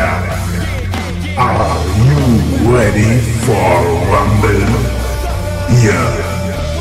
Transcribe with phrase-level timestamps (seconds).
[0.00, 4.64] Are you ready for Rumble?
[5.80, 5.98] Hier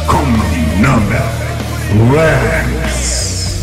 [0.06, 1.24] kommen die Nürnberg
[2.14, 3.58] Rams.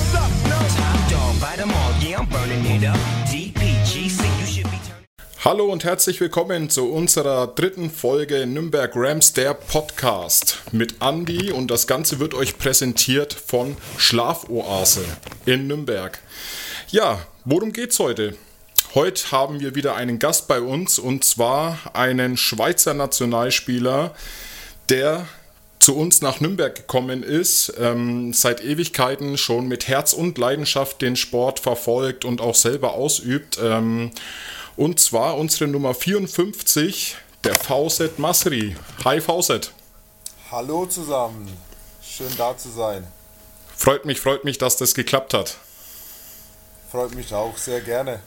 [5.45, 11.71] Hallo und herzlich willkommen zu unserer dritten Folge Nürnberg Rams, der Podcast mit Andy und
[11.71, 15.05] das Ganze wird euch präsentiert von Schlafoase
[15.47, 16.19] in Nürnberg.
[16.91, 18.37] Ja, worum geht's heute?
[18.95, 24.15] Heute haben wir wieder einen Gast bei uns und zwar einen Schweizer Nationalspieler,
[24.89, 25.27] der
[25.81, 31.17] zu uns nach Nürnberg gekommen ist, ähm, seit Ewigkeiten schon mit Herz und Leidenschaft den
[31.17, 33.59] Sport verfolgt und auch selber ausübt.
[33.61, 34.13] Ähm,
[34.77, 38.77] und zwar unsere Nummer 54, der Fauset Masri.
[39.05, 39.73] Hi Fauset.
[40.53, 41.51] Hallo zusammen,
[42.01, 43.05] schön da zu sein.
[43.77, 45.57] Freut mich, freut mich, dass das geklappt hat.
[46.93, 48.21] Freut mich auch sehr gerne.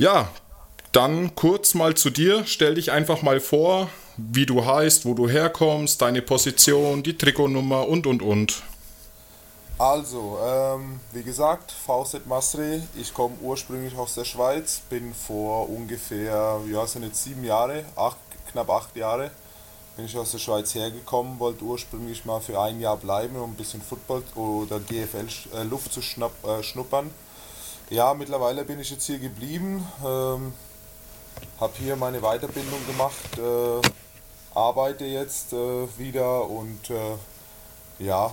[0.00, 0.30] Ja,
[0.92, 2.46] dann kurz mal zu dir.
[2.46, 7.86] Stell dich einfach mal vor, wie du heißt, wo du herkommst, deine Position, die Trikotnummer
[7.86, 8.62] und und und.
[9.76, 16.60] Also, ähm, wie gesagt, Fawcett Masri, ich komme ursprünglich aus der Schweiz, bin vor ungefähr,
[16.72, 18.16] ja, sind jetzt sieben Jahre, acht,
[18.52, 19.30] knapp acht Jahre,
[19.96, 23.56] bin ich aus der Schweiz hergekommen, wollte ursprünglich mal für ein Jahr bleiben, um ein
[23.56, 27.10] bisschen Football oder GFL äh, zu äh, schnuppern.
[27.90, 30.52] Ja, mittlerweile bin ich jetzt hier geblieben, ähm,
[31.58, 37.16] habe hier meine Weiterbildung gemacht, äh, arbeite jetzt äh, wieder und äh,
[37.98, 38.32] ja,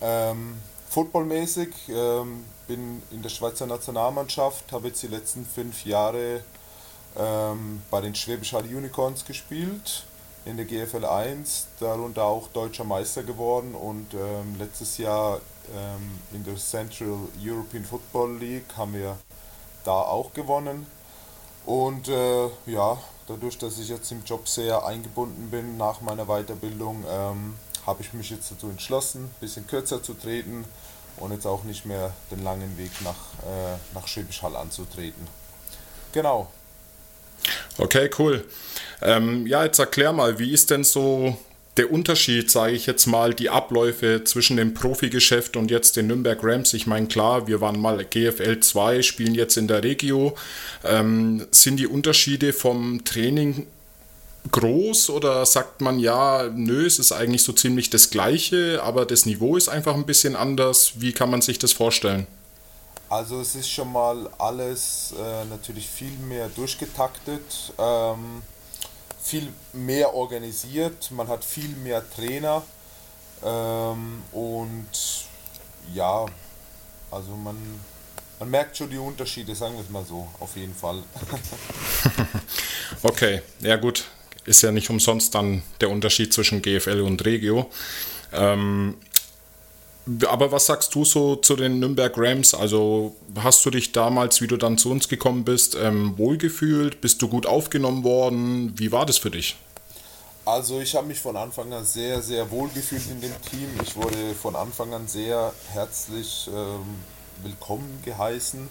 [0.00, 6.42] ähm, footballmäßig ähm, bin in der Schweizer Nationalmannschaft, habe jetzt die letzten fünf Jahre
[7.16, 10.06] ähm, bei den Schwäbisch Hall Unicorns gespielt
[10.44, 15.40] in der GFL 1, darunter auch deutscher Meister geworden und ähm, letztes Jahr
[16.32, 19.16] in der Central European Football League haben wir
[19.84, 20.86] da auch gewonnen.
[21.66, 27.04] Und äh, ja, dadurch, dass ich jetzt im Job sehr eingebunden bin nach meiner Weiterbildung,
[27.08, 27.54] ähm,
[27.86, 30.64] habe ich mich jetzt dazu entschlossen, ein bisschen kürzer zu treten
[31.16, 35.26] und jetzt auch nicht mehr den langen Weg nach, äh, nach Schwäbisch Hall anzutreten.
[36.12, 36.50] Genau.
[37.76, 38.46] Okay, cool.
[39.02, 41.36] Ähm, ja, jetzt erklär mal, wie ist denn so
[41.78, 46.38] der Unterschied, sage ich jetzt mal, die Abläufe zwischen dem Profigeschäft und jetzt den Nürnberg
[46.42, 46.74] Rams?
[46.74, 50.36] Ich meine, klar, wir waren mal GFL 2, spielen jetzt in der Regio.
[50.84, 53.66] Ähm, sind die Unterschiede vom Training
[54.50, 59.26] groß oder sagt man ja, nö, es ist eigentlich so ziemlich das gleiche, aber das
[59.26, 60.92] Niveau ist einfach ein bisschen anders?
[60.96, 62.26] Wie kann man sich das vorstellen?
[63.10, 68.42] Also es ist schon mal alles äh, natürlich viel mehr durchgetaktet, ähm,
[69.28, 72.62] viel mehr organisiert, man hat viel mehr Trainer
[73.44, 74.88] ähm, und
[75.94, 76.26] ja,
[77.10, 77.56] also man,
[78.40, 81.02] man merkt schon die Unterschiede, sagen wir es mal so, auf jeden Fall.
[83.02, 84.06] okay, ja gut,
[84.44, 87.70] ist ja nicht umsonst dann der Unterschied zwischen GFL und Regio.
[88.32, 88.96] Ähm,
[90.28, 92.54] aber was sagst du so zu den Nürnberg Rams?
[92.54, 97.00] Also hast du dich damals, wie du dann zu uns gekommen bist, ähm, wohlgefühlt?
[97.00, 98.72] Bist du gut aufgenommen worden?
[98.78, 99.56] Wie war das für dich?
[100.44, 103.68] Also ich habe mich von Anfang an sehr, sehr wohl gefühlt in dem Team.
[103.82, 106.86] Ich wurde von Anfang an sehr herzlich ähm,
[107.42, 108.66] willkommen geheißen.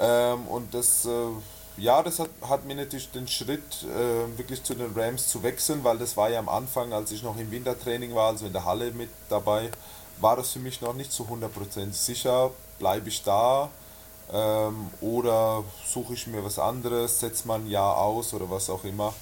[0.00, 4.74] Ähm, und das, äh, ja, das hat, hat mir natürlich den Schritt, äh, wirklich zu
[4.74, 8.14] den Rams zu wechseln, weil das war ja am Anfang, als ich noch im Wintertraining
[8.14, 9.70] war, also in der Halle mit dabei,
[10.20, 13.70] war das für mich noch nicht zu 100% sicher, bleibe ich da
[14.32, 18.84] ähm, oder suche ich mir was anderes, setze mal ein Jahr aus oder was auch
[18.84, 19.14] immer.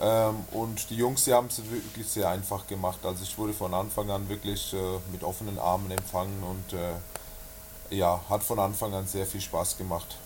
[0.00, 2.98] Ähm, und die Jungs, die haben es wirklich sehr einfach gemacht.
[3.04, 4.76] Also ich wurde von Anfang an wirklich äh,
[5.12, 10.16] mit offenen Armen empfangen und äh, ja, hat von Anfang an sehr viel Spaß gemacht.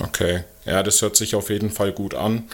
[0.00, 2.48] Okay, ja, das hört sich auf jeden Fall gut an.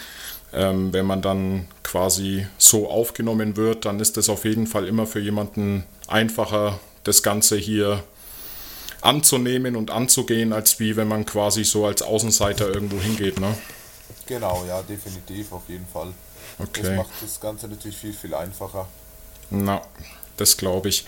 [0.55, 5.07] Ähm, wenn man dann quasi so aufgenommen wird, dann ist es auf jeden Fall immer
[5.07, 8.05] für jemanden einfacher, das Ganze hier
[9.01, 13.55] anzunehmen und anzugehen, als wie wenn man quasi so als Außenseiter irgendwo hingeht, ne?
[14.27, 16.13] Genau, ja, definitiv, auf jeden Fall.
[16.59, 16.83] Okay.
[16.83, 18.87] Das macht das Ganze natürlich viel, viel einfacher.
[19.55, 19.83] Na,
[20.37, 21.05] Das glaube ich.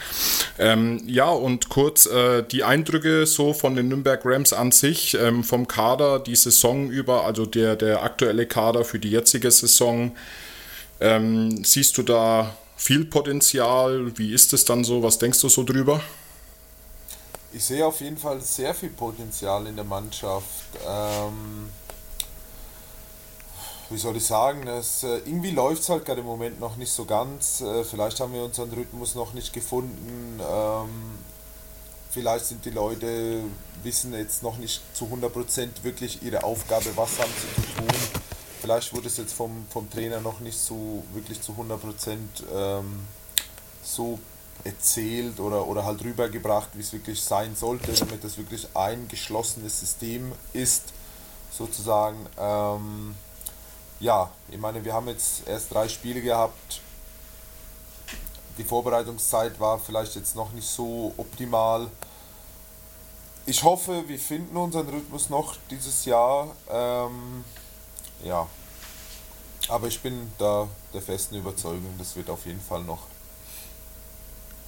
[0.58, 5.42] Ähm, ja, und kurz äh, die Eindrücke so von den Nürnberg Rams an sich, ähm,
[5.42, 10.16] vom Kader die Saison über, also der, der aktuelle Kader für die jetzige Saison.
[11.00, 14.16] Ähm, siehst du da viel Potenzial?
[14.16, 15.02] Wie ist es dann so?
[15.02, 16.00] Was denkst du so drüber?
[17.52, 20.44] Ich sehe auf jeden Fall sehr viel Potenzial in der Mannschaft.
[20.86, 21.70] Ähm,
[23.90, 26.92] wie soll ich sagen, es, äh, irgendwie läuft es halt gerade im Moment noch nicht
[26.92, 27.60] so ganz.
[27.60, 30.40] Äh, vielleicht haben wir unseren Rhythmus noch nicht gefunden.
[30.40, 31.18] Ähm,
[32.10, 33.42] vielleicht sind die Leute,
[33.82, 38.00] wissen jetzt noch nicht zu 100% wirklich ihre Aufgabe, was haben sie zu tun.
[38.60, 42.16] Vielleicht wurde es jetzt vom, vom Trainer noch nicht so wirklich zu 100%
[42.52, 43.00] ähm,
[43.84, 44.18] so
[44.64, 49.78] erzählt oder, oder halt rübergebracht, wie es wirklich sein sollte, damit es wirklich ein geschlossenes
[49.78, 50.82] System ist,
[51.52, 52.26] sozusagen.
[52.36, 53.14] Ähm,
[54.00, 56.80] ja, ich meine, wir haben jetzt erst drei Spiele gehabt.
[58.58, 61.90] Die Vorbereitungszeit war vielleicht jetzt noch nicht so optimal.
[63.44, 66.48] Ich hoffe, wir finden unseren Rhythmus noch dieses Jahr.
[66.68, 67.44] Ähm,
[68.24, 68.46] ja,
[69.68, 73.06] aber ich bin da der festen Überzeugung, das wird auf jeden Fall noch.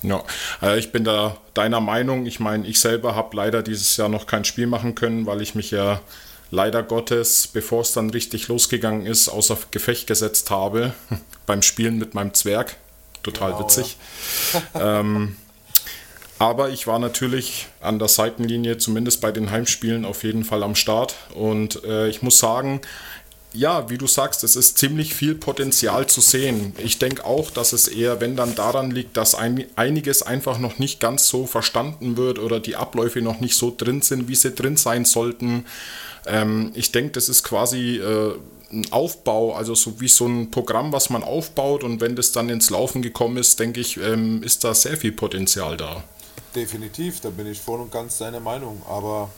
[0.02, 0.22] Ja,
[0.62, 2.26] äh, ich bin da deiner Meinung.
[2.26, 5.54] Ich meine, ich selber habe leider dieses Jahr noch kein Spiel machen können, weil ich
[5.54, 6.00] mich ja
[6.50, 10.92] leider Gottes, bevor es dann richtig losgegangen ist, außer Gefecht gesetzt habe
[11.46, 12.76] beim Spielen mit meinem Zwerg.
[13.22, 13.96] Total genau, witzig.
[14.74, 15.00] Ja.
[15.00, 15.36] ähm,
[16.38, 20.76] aber ich war natürlich an der Seitenlinie, zumindest bei den Heimspielen, auf jeden Fall am
[20.76, 21.16] Start.
[21.34, 22.80] Und äh, ich muss sagen,
[23.52, 26.74] ja, wie du sagst, es ist ziemlich viel Potenzial zu sehen.
[26.78, 30.78] Ich denke auch, dass es eher, wenn dann daran liegt, dass ein, einiges einfach noch
[30.78, 34.54] nicht ganz so verstanden wird oder die Abläufe noch nicht so drin sind, wie sie
[34.54, 35.64] drin sein sollten.
[36.28, 38.34] Ähm, ich denke, das ist quasi äh,
[38.70, 42.48] ein Aufbau, also so wie so ein Programm, was man aufbaut und wenn das dann
[42.48, 46.04] ins Laufen gekommen ist, denke ich, ähm, ist da sehr viel Potenzial da.
[46.54, 49.30] Definitiv, da bin ich voll und ganz deiner Meinung, aber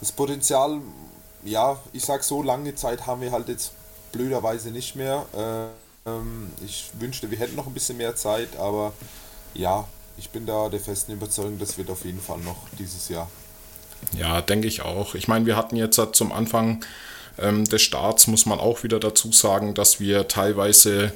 [0.00, 0.80] das Potenzial,
[1.44, 3.72] ja, ich sag so, lange Zeit haben wir halt jetzt
[4.12, 5.26] blöderweise nicht mehr.
[5.34, 8.92] Äh, ähm, ich wünschte, wir hätten noch ein bisschen mehr Zeit, aber
[9.54, 9.86] ja,
[10.16, 13.28] ich bin da der festen Überzeugung, das wird auf jeden Fall noch dieses Jahr.
[14.18, 15.14] Ja, denke ich auch.
[15.14, 16.84] Ich meine, wir hatten jetzt zum Anfang
[17.38, 21.12] ähm, des Starts, muss man auch wieder dazu sagen, dass wir teilweise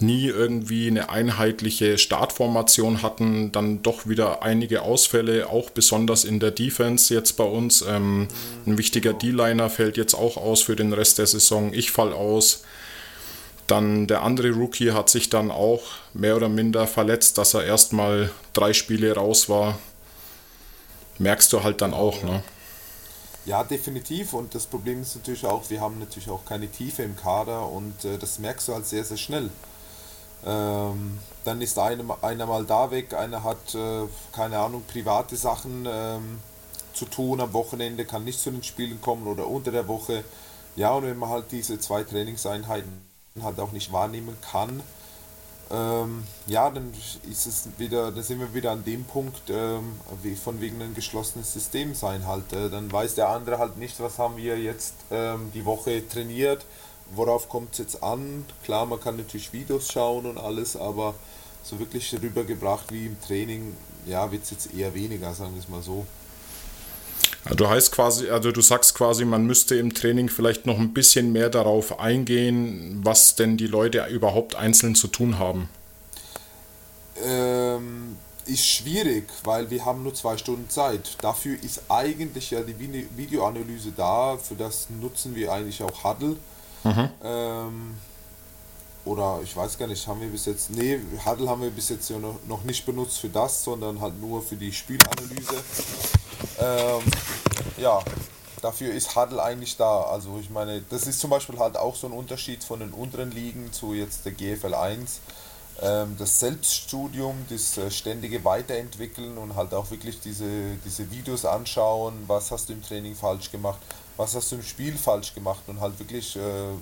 [0.00, 6.52] nie irgendwie eine einheitliche Startformation hatten, dann doch wieder einige Ausfälle, auch besonders in der
[6.52, 7.82] Defense jetzt bei uns.
[7.82, 8.28] Ähm,
[8.66, 11.72] ein wichtiger D-Liner fällt jetzt auch aus für den Rest der Saison.
[11.72, 12.62] Ich fall aus.
[13.66, 15.82] Dann der andere Rookie hat sich dann auch
[16.14, 19.78] mehr oder minder verletzt, dass er erstmal drei Spiele raus war
[21.18, 22.42] merkst du halt dann auch, ne?
[23.44, 24.34] Ja, definitiv.
[24.34, 28.04] Und das Problem ist natürlich auch, wir haben natürlich auch keine Tiefe im Kader und
[28.04, 29.50] äh, das merkst du halt sehr, sehr schnell.
[30.44, 35.86] Ähm, dann ist einer, einer mal da weg, einer hat, äh, keine Ahnung, private Sachen
[35.90, 36.40] ähm,
[36.92, 40.24] zu tun am Wochenende, kann nicht zu den Spielen kommen oder unter der Woche.
[40.76, 43.00] Ja, und wenn man halt diese zwei Trainingseinheiten
[43.42, 44.82] halt auch nicht wahrnehmen kann,
[45.70, 46.92] ähm, ja, dann
[47.30, 50.00] ist es wieder, dann sind wir wieder an dem Punkt, ähm,
[50.42, 52.52] von wegen ein geschlossenes System sein halt.
[52.52, 56.64] Äh, dann weiß der andere halt nicht, was haben wir jetzt ähm, die Woche trainiert,
[57.14, 58.46] worauf kommt es jetzt an.
[58.64, 61.14] Klar, man kann natürlich Videos schauen und alles, aber
[61.62, 63.76] so wirklich rübergebracht wie im Training,
[64.06, 66.06] ja, wird es jetzt eher weniger, sagen wir es mal so.
[67.56, 71.32] Du heißt quasi, also du sagst quasi, man müsste im Training vielleicht noch ein bisschen
[71.32, 75.68] mehr darauf eingehen, was denn die Leute überhaupt einzeln zu tun haben.
[77.24, 81.16] Ähm, ist schwierig, weil wir haben nur zwei Stunden Zeit.
[81.20, 82.78] Dafür ist eigentlich ja die
[83.16, 86.36] Videoanalyse da, für das nutzen wir eigentlich auch Huddle.
[86.84, 87.08] Mhm.
[87.22, 87.94] Ähm,
[89.08, 92.10] oder ich weiß gar nicht, haben wir bis jetzt, nee, Huddle haben wir bis jetzt
[92.10, 95.56] ja noch nicht benutzt für das, sondern halt nur für die Spielanalyse.
[96.60, 97.02] Ähm,
[97.78, 98.02] ja,
[98.60, 100.02] dafür ist Huddle eigentlich da.
[100.02, 103.30] Also ich meine, das ist zum Beispiel halt auch so ein Unterschied von den unteren
[103.30, 105.20] Ligen zu jetzt der GFL 1.
[105.80, 112.24] Ähm, das Selbststudium, das äh, ständige Weiterentwickeln und halt auch wirklich diese, diese Videos anschauen,
[112.26, 113.78] was hast du im Training falsch gemacht,
[114.16, 116.74] was hast du im Spiel falsch gemacht und halt wirklich äh,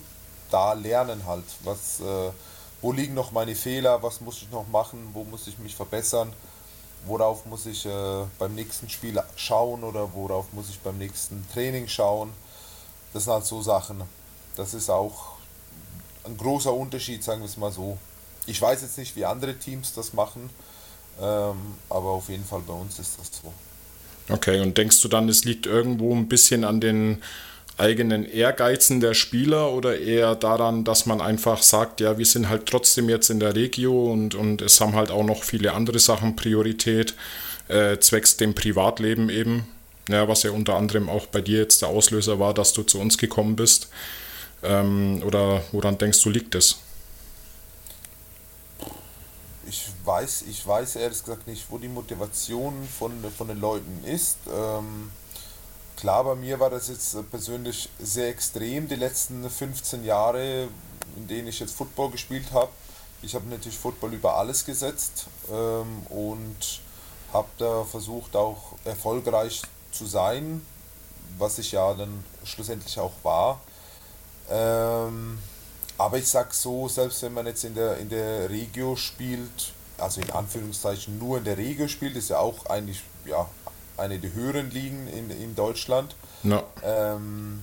[0.51, 2.31] da lernen halt, was, äh,
[2.83, 6.33] wo liegen noch meine Fehler, was muss ich noch machen, wo muss ich mich verbessern
[7.07, 11.89] worauf muss ich äh, beim nächsten Spiel schauen oder worauf muss ich beim nächsten Training
[11.89, 12.31] schauen.
[13.13, 14.03] Das sind halt so Sachen.
[14.57, 15.37] Das ist auch
[16.25, 17.97] ein großer Unterschied, sagen wir es mal so.
[18.47, 20.51] Ich weiß jetzt nicht, wie andere Teams das machen,
[21.21, 21.57] ähm,
[21.89, 23.53] aber auf jeden Fall bei uns ist das so.
[24.33, 27.23] Okay, und denkst du dann, es liegt irgendwo ein bisschen an den
[27.79, 32.67] eigenen Ehrgeizen der Spieler oder eher daran, dass man einfach sagt, ja, wir sind halt
[32.67, 36.37] trotzdem jetzt in der Regio und, und es haben halt auch noch viele andere Sachen
[36.37, 37.15] Priorität,
[37.69, 39.69] äh, zwecks dem Privatleben eben,
[40.09, 42.99] ja, was ja unter anderem auch bei dir jetzt der Auslöser war, dass du zu
[42.99, 43.89] uns gekommen bist.
[44.63, 46.79] Ähm, oder woran denkst du, liegt es?
[49.69, 54.39] Ich weiß, ich weiß ehrlich gesagt nicht, wo die Motivation von, von den Leuten ist.
[54.47, 55.11] Ähm,
[55.97, 60.69] klar, bei mir war das jetzt persönlich sehr extrem, die letzten 15 Jahre,
[61.17, 62.71] in denen ich jetzt Football gespielt habe.
[63.23, 66.81] Ich habe natürlich Football über alles gesetzt ähm, und
[67.33, 70.65] habe da versucht auch erfolgreich zu sein,
[71.39, 73.61] was ich ja dann schlussendlich auch war.
[74.51, 75.39] Ähm,
[75.99, 80.21] aber ich sag so, selbst wenn man jetzt in der, in der Regio spielt, also
[80.21, 83.49] in Anführungszeichen nur in der Regio spielt, ist ja auch eigentlich ja,
[83.97, 86.15] eine der höheren Ligen in, in Deutschland.
[86.43, 86.63] No.
[86.83, 87.63] Ähm,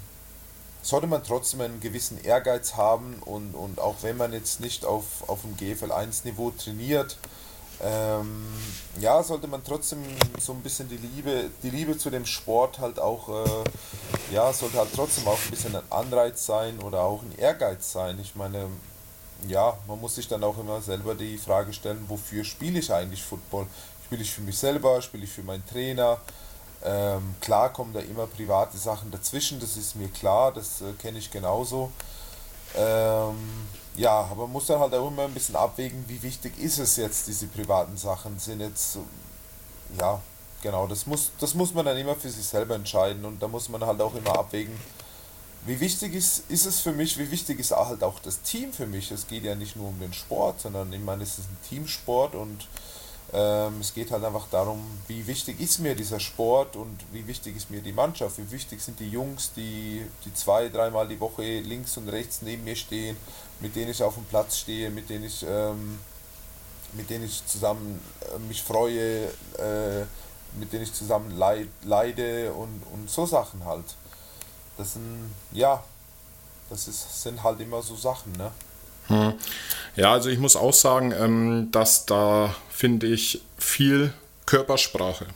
[0.82, 5.28] sollte man trotzdem einen gewissen Ehrgeiz haben und, und auch wenn man jetzt nicht auf,
[5.28, 7.18] auf dem GFL 1 Niveau trainiert,
[7.82, 8.46] ähm,
[9.00, 10.00] ja, sollte man trotzdem
[10.40, 14.78] so ein bisschen die Liebe, die Liebe zu dem Sport halt auch, äh, ja, sollte
[14.78, 18.20] halt trotzdem auch ein bisschen ein Anreiz sein oder auch ein Ehrgeiz sein.
[18.22, 18.68] Ich meine,
[19.48, 23.24] ja, man muss sich dann auch immer selber die Frage stellen, wofür spiele ich eigentlich
[23.24, 23.68] Football?
[24.14, 26.20] Spiele ich für mich selber, spiele ich für meinen Trainer?
[26.86, 31.18] Ähm, klar kommen da immer private Sachen dazwischen, das ist mir klar, das äh, kenne
[31.18, 31.92] ich genauso.
[32.76, 33.36] Ähm,
[33.96, 36.96] ja, aber man muss dann halt auch immer ein bisschen abwägen, wie wichtig ist es
[36.98, 39.00] jetzt, diese privaten Sachen sind jetzt,
[40.00, 40.22] ja,
[40.62, 43.68] genau, das muss, das muss man dann immer für sich selber entscheiden und da muss
[43.68, 44.80] man halt auch immer abwägen,
[45.66, 48.86] wie wichtig ist, ist es für mich, wie wichtig ist halt auch das Team für
[48.86, 49.10] mich.
[49.10, 52.36] Es geht ja nicht nur um den Sport, sondern ich meine, es ist ein Teamsport
[52.36, 52.68] und
[53.36, 57.72] es geht halt einfach darum, wie wichtig ist mir dieser Sport und wie wichtig ist
[57.72, 61.98] mir die Mannschaft, wie wichtig sind die Jungs, die, die zwei, dreimal die Woche links
[61.98, 63.18] und rechts neben mir stehen,
[63.60, 65.98] mit denen ich auf dem Platz stehe, mit denen ich, ähm,
[66.94, 69.26] mit denen ich zusammen äh, mich freue,
[69.58, 70.06] äh,
[70.60, 73.96] mit denen ich zusammen leid, leide und, und so Sachen halt.
[74.78, 75.84] Das sind, ja,
[76.70, 78.52] das ist, sind halt immer so Sachen, ne?
[79.08, 79.34] Hm.
[79.96, 84.14] Ja, also ich muss auch sagen, ähm, dass da finde ich viel
[84.46, 85.28] Körpersprache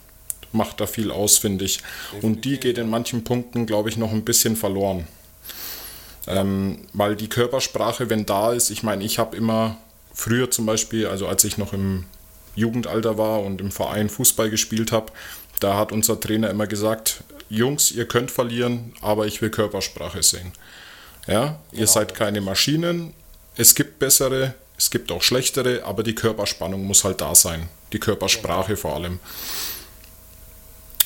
[0.52, 1.78] macht da viel aus, finde ich.
[1.78, 2.24] Definitiv.
[2.24, 5.08] Und die geht in manchen Punkten, glaube ich, noch ein bisschen verloren.
[6.28, 9.78] Ähm, weil die Körpersprache, wenn da ist, ich meine, ich habe immer
[10.14, 12.06] früher zum Beispiel, also als ich noch im
[12.56, 15.14] Jugendalter war und im Verein Fußball gespielt habe,
[15.60, 20.52] da hat unser Trainer immer gesagt, Jungs, ihr könnt verlieren, aber ich will Körpersprache sehen.
[21.28, 21.92] Ja, ihr genau.
[21.92, 23.14] seid keine Maschinen,
[23.58, 27.68] es gibt bessere, es gibt auch schlechtere, aber die Körperspannung muss halt da sein.
[27.92, 28.80] Die Körpersprache genau.
[28.80, 29.20] vor allem.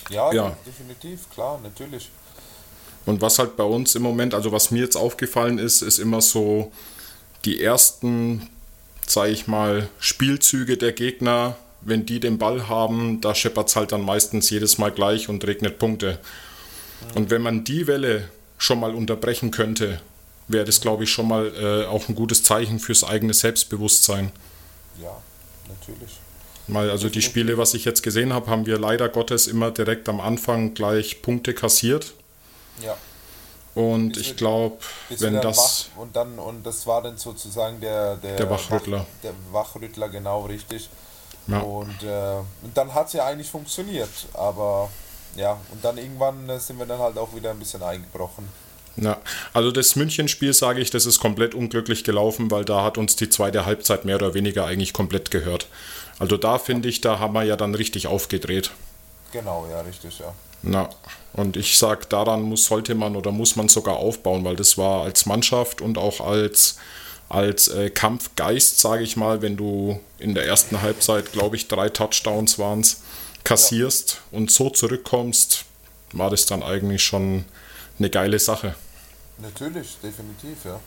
[0.10, 2.10] Ja, ja, definitiv, klar, natürlich.
[3.06, 6.22] Und was halt bei uns im Moment, also was mir jetzt aufgefallen ist, ist immer
[6.22, 6.72] so
[7.46, 8.50] die ersten,
[9.08, 13.94] sage ich mal, Spielzüge der Gegner, wenn die den Ball haben, da scheppert es halt
[13.94, 16.20] dann meistens jedes Mal gleich und regnet Punkte.
[17.16, 20.02] Und wenn man die Welle schon mal unterbrechen könnte
[20.52, 24.32] wäre das, glaube ich, schon mal äh, auch ein gutes Zeichen fürs eigene Selbstbewusstsein.
[25.02, 25.16] Ja,
[25.68, 26.20] natürlich.
[26.68, 30.08] Mal, also die Spiele, was ich jetzt gesehen habe, haben wir leider Gottes immer direkt
[30.08, 32.14] am Anfang gleich Punkte kassiert.
[32.82, 32.96] Ja.
[33.74, 34.78] Und ich glaube,
[35.10, 35.90] wenn das.
[35.96, 39.00] Wach, und dann, und das war dann sozusagen der, der, der Wachrüttler.
[39.00, 40.90] Wach, der Wachrüttler, genau richtig.
[41.48, 41.60] Ja.
[41.62, 44.10] Und, äh, und dann hat es ja eigentlich funktioniert.
[44.34, 44.90] Aber
[45.36, 48.48] ja, und dann irgendwann äh, sind wir dann halt auch wieder ein bisschen eingebrochen.
[48.98, 49.22] Ja,
[49.54, 53.30] also das München-Spiel sage ich, das ist komplett unglücklich gelaufen, weil da hat uns die
[53.30, 55.68] zweite Halbzeit mehr oder weniger eigentlich komplett gehört.
[56.20, 58.72] Also da finde ich, da haben wir ja dann richtig aufgedreht.
[59.32, 60.34] Genau, ja, richtig, ja.
[60.62, 60.90] Na,
[61.34, 65.04] und ich sage, daran muss, sollte man oder muss man sogar aufbauen, weil das war
[65.04, 66.78] als Mannschaft und auch als,
[67.30, 71.90] als äh, Kampfgeist, sage ich mal, wenn du in der ersten Halbzeit, glaube ich, drei
[71.90, 72.86] Touchdowns waren
[73.44, 74.38] kassierst ja.
[74.38, 75.66] und so zurückkommst,
[76.12, 77.46] war das dann eigentlich schon
[78.02, 78.76] eine geile Sache.
[79.38, 80.80] Natürlich, definitiv, ja.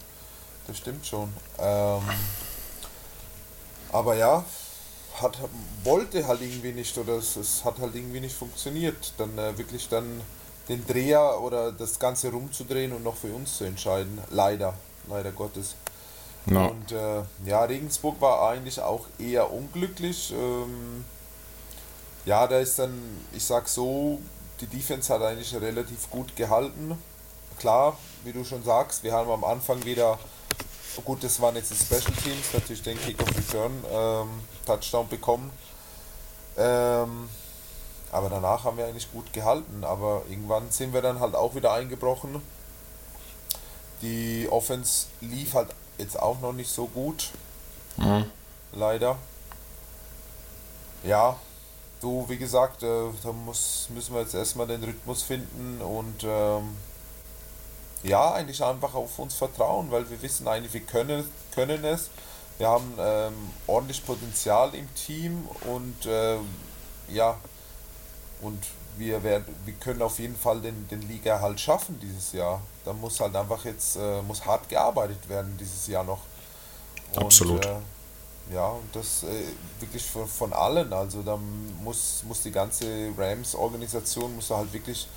[0.67, 1.33] Das stimmt schon.
[1.59, 2.03] Ähm,
[3.93, 4.45] aber ja,
[5.21, 5.39] hat,
[5.85, 9.13] wollte halt irgendwie nicht oder es, es hat halt irgendwie nicht funktioniert.
[9.19, 10.21] Dann äh, wirklich dann
[10.69, 14.19] den Dreher oder das Ganze rumzudrehen und noch für uns zu entscheiden.
[14.31, 14.75] Leider,
[15.09, 15.77] leider Gottes.
[16.47, 16.69] No.
[16.69, 20.33] Und äh, ja, Regensburg war eigentlich auch eher unglücklich.
[20.33, 21.05] Ähm,
[22.25, 22.99] ja, da ist dann,
[23.33, 24.19] ich sag so,
[24.61, 26.99] die Defense hat eigentlich relativ gut gehalten.
[27.59, 30.19] Klar, wie du schon sagst, wir haben am Anfang wieder,
[31.05, 34.29] gut, das waren jetzt die Special Teams, natürlich den Kick-Off Return ähm,
[34.67, 35.51] Touchdown bekommen.
[36.57, 37.29] Ähm,
[38.13, 39.85] aber danach haben wir eigentlich gut gehalten.
[39.85, 42.41] Aber irgendwann sind wir dann halt auch wieder eingebrochen.
[44.03, 47.31] Die Offense lief halt jetzt auch noch nicht so gut.
[47.97, 48.31] Mhm.
[48.73, 49.17] Leider.
[51.03, 51.39] Ja,
[52.05, 56.77] du, wie gesagt, äh, da muss, müssen wir jetzt erstmal den Rhythmus finden und ähm,
[58.03, 62.11] ja, eigentlich einfach auf uns vertrauen, weil wir wissen eigentlich, wir können, können es.
[62.59, 63.35] Wir haben ähm,
[63.67, 66.37] ordentlich Potenzial im Team und äh,
[67.09, 67.37] ja,
[68.43, 68.63] und
[68.97, 72.61] wir werden, wir können auf jeden Fall den, den Liga halt schaffen dieses Jahr.
[72.85, 76.21] Da muss halt einfach jetzt, äh, muss hart gearbeitet werden dieses Jahr noch.
[77.15, 77.65] Und, Absolut.
[77.65, 77.77] Äh,
[78.53, 79.27] ja, und das äh,
[79.81, 80.93] wirklich von, von allen.
[80.93, 81.39] Also da
[81.83, 85.09] muss, muss die ganze Rams-Organisation muss halt wirklich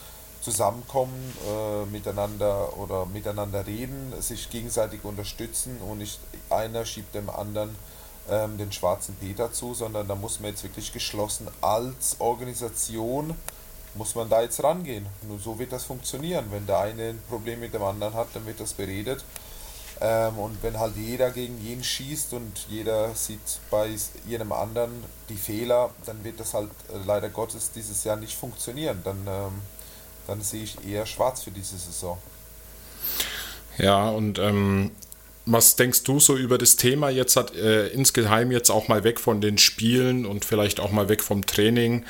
[0.41, 6.19] zusammenkommen, äh, miteinander oder miteinander reden, sich gegenseitig unterstützen und nicht
[6.50, 7.75] einer schiebt dem anderen
[8.29, 13.36] ähm, den schwarzen Peter zu, sondern da muss man jetzt wirklich geschlossen als Organisation
[13.96, 15.07] muss man da jetzt rangehen.
[15.27, 16.46] Nur so wird das funktionieren.
[16.51, 19.24] Wenn der eine ein Problem mit dem anderen hat, dann wird das beredet
[19.99, 23.39] ähm, und wenn halt jeder gegen jeden schießt und jeder sieht
[23.71, 23.89] bei
[24.27, 24.91] jedem anderen
[25.29, 29.01] die Fehler, dann wird das halt äh, leider Gottes dieses Jahr nicht funktionieren.
[29.03, 29.61] Dann, ähm,
[30.27, 32.17] dann sehe ich eher schwarz für diese Saison.
[33.77, 34.91] Ja, und ähm,
[35.47, 39.19] was denkst du so über das Thema jetzt hat äh, insgeheim jetzt auch mal weg
[39.19, 42.03] von den Spielen und vielleicht auch mal weg vom Training?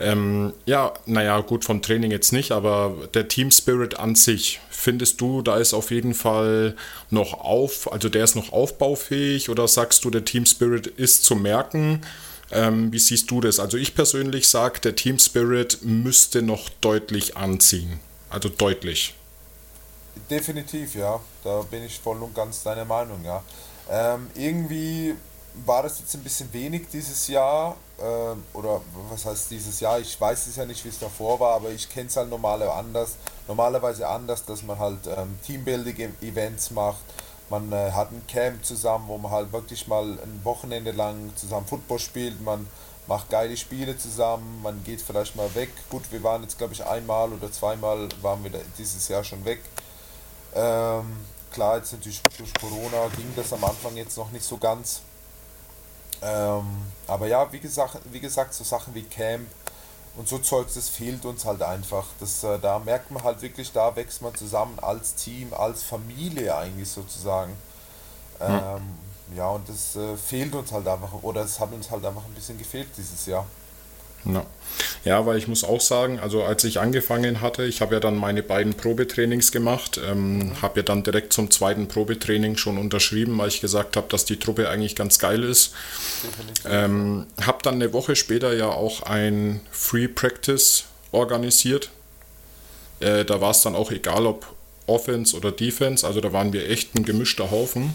[0.00, 5.20] Ähm, ja, naja, gut, vom Training jetzt nicht, aber der Team Spirit an sich, findest
[5.20, 6.76] du, da ist auf jeden Fall
[7.10, 11.36] noch auf, also der ist noch aufbaufähig oder sagst du, der Team Spirit ist zu
[11.36, 12.00] merken?
[12.50, 13.60] Ähm, wie siehst du das?
[13.60, 18.00] Also ich persönlich sage, der Team Spirit müsste noch deutlich anziehen.
[18.30, 19.14] Also deutlich.
[20.28, 21.20] Definitiv, ja.
[21.44, 23.42] Da bin ich voll und ganz deiner Meinung, ja.
[23.90, 25.14] Ähm, irgendwie
[25.66, 27.76] war das jetzt ein bisschen wenig dieses Jahr.
[28.00, 29.98] Ähm, oder was heißt dieses Jahr?
[29.98, 32.74] Ich weiß es ja nicht, wie es davor war, aber ich kenne es halt normalerweise
[32.74, 33.16] anders.
[33.46, 37.02] Normalerweise anders, dass man halt ähm, Teambuilding-Events macht.
[37.50, 41.66] Man äh, hat ein Camp zusammen, wo man halt wirklich mal ein Wochenende lang zusammen
[41.66, 42.40] Football spielt.
[42.42, 42.68] Man
[43.06, 45.70] macht geile Spiele zusammen, man geht vielleicht mal weg.
[45.88, 49.60] Gut, wir waren jetzt glaube ich einmal oder zweimal waren wir dieses Jahr schon weg.
[50.54, 55.02] Ähm, klar, jetzt natürlich durch Corona ging das am Anfang jetzt noch nicht so ganz.
[56.20, 56.66] Ähm,
[57.06, 59.46] aber ja, wie gesagt, wie gesagt, so Sachen wie Camp
[60.16, 62.06] und so Zeugs, das fehlt uns halt einfach.
[62.18, 66.56] Das, äh, da merkt man halt wirklich, da wächst man zusammen als Team, als Familie
[66.56, 67.56] eigentlich sozusagen.
[68.40, 69.36] Ähm, hm.
[69.36, 72.34] Ja, und das äh, fehlt uns halt einfach, oder es hat uns halt einfach ein
[72.34, 73.46] bisschen gefehlt dieses Jahr.
[74.28, 74.46] Ja.
[75.04, 78.16] ja, weil ich muss auch sagen, also als ich angefangen hatte, ich habe ja dann
[78.16, 83.48] meine beiden Probetrainings gemacht, ähm, habe ja dann direkt zum zweiten Probetraining schon unterschrieben, weil
[83.48, 85.72] ich gesagt habe, dass die Truppe eigentlich ganz geil ist.
[86.68, 91.90] Ähm, habe dann eine Woche später ja auch ein Free Practice organisiert.
[93.00, 94.46] Äh, da war es dann auch egal, ob
[94.86, 97.94] Offense oder Defense, also da waren wir echt ein gemischter Haufen.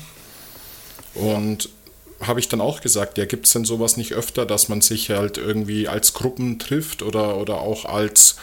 [1.16, 1.83] Und ja
[2.20, 5.10] habe ich dann auch gesagt, ja, gibt es denn sowas nicht öfter, dass man sich
[5.10, 8.36] halt irgendwie als Gruppen trifft oder, oder auch als,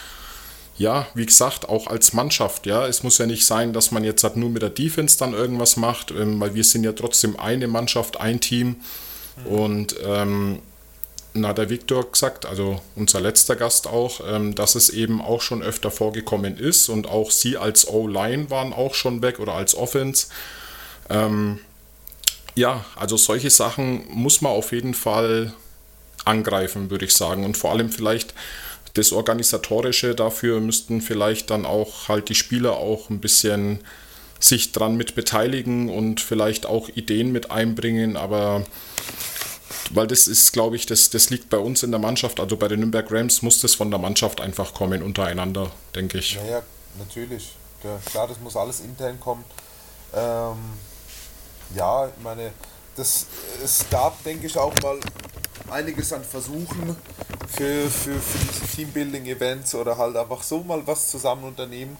[0.77, 2.87] ja, wie gesagt, auch als Mannschaft, ja.
[2.87, 5.77] Es muss ja nicht sein, dass man jetzt halt nur mit der Defense dann irgendwas
[5.77, 8.77] macht, ähm, weil wir sind ja trotzdem eine Mannschaft, ein Team.
[9.45, 9.51] Mhm.
[9.51, 10.59] Und ähm,
[11.33, 15.63] na, der Viktor gesagt, also unser letzter Gast auch, ähm, dass es eben auch schon
[15.63, 20.27] öfter vorgekommen ist und auch sie als O-Line waren auch schon weg oder als Offense.
[21.09, 21.59] Ähm,
[22.55, 25.53] ja, also solche Sachen muss man auf jeden Fall
[26.25, 27.43] angreifen, würde ich sagen.
[27.45, 28.33] Und vor allem vielleicht
[28.93, 33.79] das Organisatorische, dafür müssten vielleicht dann auch halt die Spieler auch ein bisschen
[34.39, 38.65] sich dran mit beteiligen und vielleicht auch Ideen mit einbringen, aber
[39.91, 42.67] weil das ist, glaube ich, das, das liegt bei uns in der Mannschaft, also bei
[42.67, 46.35] den Nürnberg Rams muss das von der Mannschaft einfach kommen, untereinander, denke ich.
[46.35, 46.61] Ja, ja,
[46.97, 47.51] natürlich.
[48.05, 49.43] Klar, das muss alles intern kommen.
[50.13, 50.57] Ähm,
[51.75, 52.51] ja, ich meine,
[52.95, 53.25] das,
[53.63, 54.99] es gab, denke ich, auch mal
[55.69, 56.95] einiges an Versuchen
[57.47, 61.97] für, für, für diese Teambuilding-Events oder halt einfach so mal was zusammen unternehmen.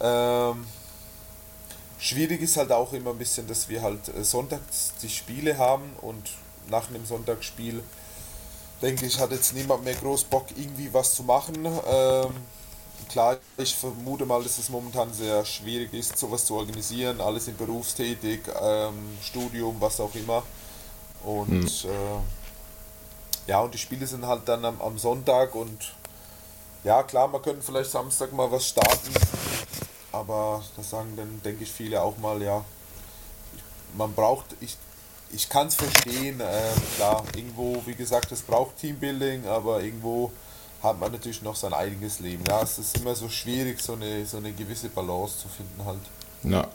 [0.00, 0.66] Ähm,
[1.98, 5.90] schwierig ist halt auch immer ein bisschen, dass wir halt äh, sonntags die Spiele haben
[6.02, 6.30] und
[6.68, 7.82] nach einem Sonntagsspiel,
[8.82, 11.64] denke ich, hat jetzt niemand mehr groß Bock, irgendwie was zu machen.
[11.64, 12.30] Ähm,
[13.08, 17.20] klar, ich vermute mal, dass es momentan sehr schwierig ist, sowas zu organisieren.
[17.20, 20.42] Alle sind berufstätig, ähm, Studium, was auch immer.
[21.24, 21.90] Und mhm.
[21.90, 25.94] äh, ja, und die Spiele sind halt dann am, am Sonntag und
[26.84, 29.12] ja, klar, man könnte vielleicht Samstag mal was starten,
[30.12, 32.64] aber das sagen dann, denke ich, viele auch mal, ja,
[33.96, 34.76] man braucht, ich,
[35.32, 40.30] ich kann es verstehen, äh, klar, irgendwo, wie gesagt, es braucht Teambuilding, aber irgendwo
[40.82, 42.44] hat man natürlich noch sein eigenes Leben.
[42.48, 45.98] Ja, es ist immer so schwierig, so eine, so eine gewisse Balance zu finden halt.
[46.44, 46.68] Ja,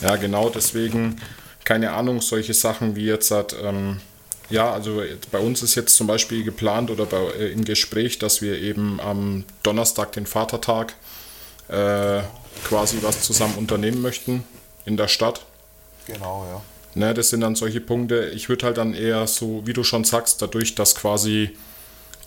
[0.00, 1.20] ja genau, deswegen,
[1.64, 4.00] keine Ahnung, solche Sachen wie jetzt hat, ähm,
[4.50, 8.42] ja, also bei uns ist jetzt zum Beispiel geplant oder bei, äh, im Gespräch, dass
[8.42, 10.94] wir eben am Donnerstag, den Vatertag,
[11.68, 12.20] äh,
[12.64, 14.44] quasi was zusammen unternehmen möchten
[14.84, 15.44] in der Stadt.
[16.06, 16.60] Genau, ja.
[16.94, 18.30] Ne, das sind dann solche Punkte.
[18.34, 21.56] Ich würde halt dann eher so, wie du schon sagst, dadurch, dass quasi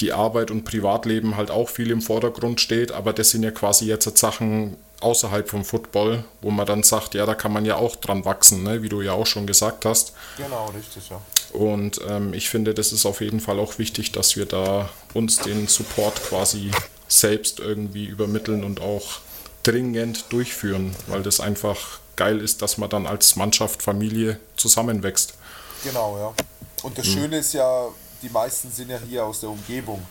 [0.02, 3.86] die Arbeit und Privatleben halt auch viel im Vordergrund steht, aber das sind ja quasi
[3.86, 7.96] jetzt Sachen außerhalb vom Football, wo man dann sagt, ja, da kann man ja auch
[7.96, 8.82] dran wachsen, ne?
[8.82, 10.14] wie du ja auch schon gesagt hast.
[10.38, 11.22] Genau, richtig, ja.
[11.54, 15.40] Und ähm, ich finde, das ist auf jeden Fall auch wichtig, dass wir da uns
[15.40, 16.72] den Support quasi
[17.08, 19.20] selbst irgendwie übermitteln und auch
[19.64, 25.36] dringend durchführen, weil das einfach geil ist, dass man dann als Mannschaft, Familie zusammenwächst.
[25.84, 26.34] Genau, ja.
[26.84, 27.88] Und das Schöne ist ja,
[28.22, 30.06] die meisten sind ja hier aus der Umgebung.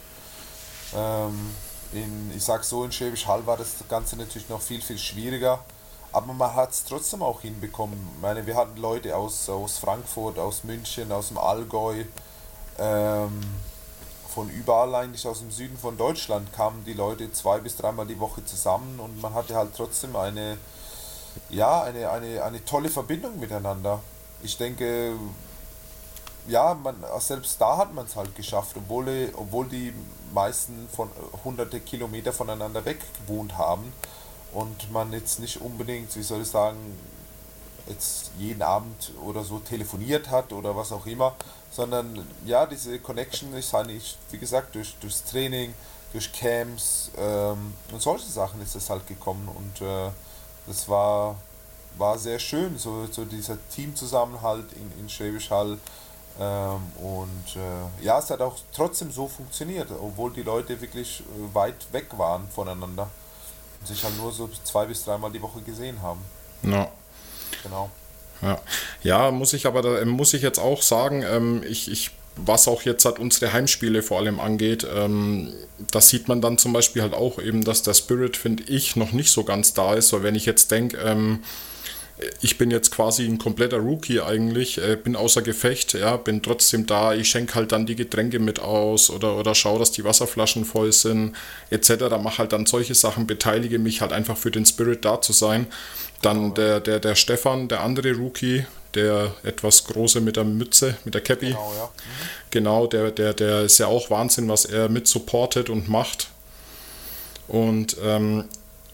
[0.95, 1.55] Ähm,
[1.92, 5.61] in, ich sag so, in Schwäbisch Hall war das Ganze natürlich noch viel, viel schwieriger.
[6.12, 7.99] Aber man hat es trotzdem auch hinbekommen.
[8.14, 12.05] Ich meine, wir hatten Leute aus, aus Frankfurt, aus München, aus dem Allgäu,
[12.79, 13.42] ähm,
[14.37, 18.21] von überall eigentlich aus dem Süden von Deutschland kamen die Leute zwei bis dreimal die
[18.21, 20.59] Woche zusammen und man hatte halt trotzdem eine,
[21.49, 24.01] ja, eine, eine, eine tolle Verbindung miteinander.
[24.42, 25.14] Ich denke,
[26.49, 29.93] ja, man, selbst da hat man es halt geschafft, obwohl, obwohl die
[30.33, 31.11] meisten von
[31.45, 33.93] hunderte Kilometer voneinander weg gewohnt haben
[34.53, 36.79] und man jetzt nicht unbedingt, wie soll ich sagen,
[37.89, 41.35] jetzt jeden Abend oder so telefoniert hat oder was auch immer,
[41.71, 45.75] sondern ja, diese Connection ist eigentlich, wie gesagt, durch, durchs Training,
[46.13, 50.11] durch Camps ähm, und solche Sachen ist es halt gekommen und äh,
[50.67, 51.37] das war,
[51.97, 55.79] war sehr schön, so, so dieser Teamzusammenhalt in, in Schwäbisch Hall
[56.38, 61.55] ähm, und äh, ja, es hat auch trotzdem so funktioniert, obwohl die Leute wirklich äh,
[61.55, 63.09] weit weg waren voneinander
[63.81, 66.20] und sich halt nur so zwei bis dreimal die Woche gesehen haben.
[66.62, 66.88] Ja.
[67.62, 67.90] Genau.
[68.42, 68.61] Ja.
[69.03, 72.83] ja, muss ich aber, da, muss ich jetzt auch sagen, ähm, ich, ich was auch
[72.83, 75.55] jetzt halt unsere Heimspiele vor allem angeht, ähm,
[75.90, 79.12] das sieht man dann zum Beispiel halt auch eben, dass der Spirit, finde ich, noch
[79.12, 80.12] nicht so ganz da ist.
[80.12, 81.42] Weil wenn ich jetzt denke, ähm,
[82.41, 86.87] ich bin jetzt quasi ein kompletter Rookie eigentlich, äh, bin außer Gefecht, ja, bin trotzdem
[86.87, 90.65] da, ich schenke halt dann die Getränke mit aus oder, oder schaue, dass die Wasserflaschen
[90.65, 91.37] voll sind,
[91.71, 92.17] etc.
[92.23, 95.67] Mache halt dann solche Sachen, beteilige mich halt einfach für den Spirit da zu sein.
[96.23, 101.13] Dann der, der, der Stefan, der andere Rookie, der etwas große mit der Mütze, mit
[101.13, 101.49] der Cappy.
[101.49, 101.85] Genau, ja.
[101.85, 102.29] Mhm.
[102.51, 106.29] Genau, der, der, der ist ja auch Wahnsinn, was er mit supportet und macht.
[107.47, 108.45] Und ähm,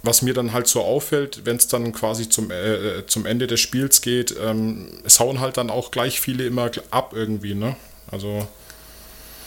[0.03, 3.61] was mir dann halt so auffällt, wenn es dann quasi zum, äh, zum Ende des
[3.61, 7.77] Spiels geht, ähm, es hauen halt dann auch gleich viele immer ab irgendwie, ne?
[8.11, 8.47] Also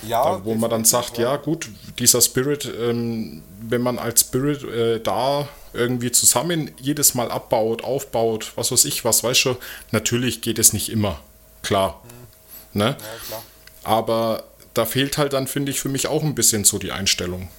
[0.08, 1.32] ja, da, wo man dann sagt, ja.
[1.32, 7.32] ja gut, dieser Spirit, ähm, wenn man als Spirit äh, da irgendwie zusammen jedes Mal
[7.32, 9.58] abbaut, aufbaut, was weiß ich was, weißt du,
[9.91, 11.20] natürlich geht es nicht immer,
[11.63, 12.02] klar.
[12.04, 12.80] Mhm.
[12.80, 12.86] Ne?
[12.86, 12.96] Ja,
[13.28, 13.44] klar.
[13.84, 17.50] Aber da fehlt halt dann, finde ich, für mich auch ein bisschen so die Einstellung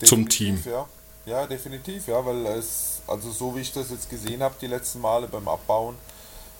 [0.00, 0.62] Definitiv, zum Team.
[0.66, 0.88] Ja.
[1.30, 5.00] Ja, definitiv, ja, weil es, also so wie ich das jetzt gesehen habe, die letzten
[5.00, 5.96] Male beim Abbauen,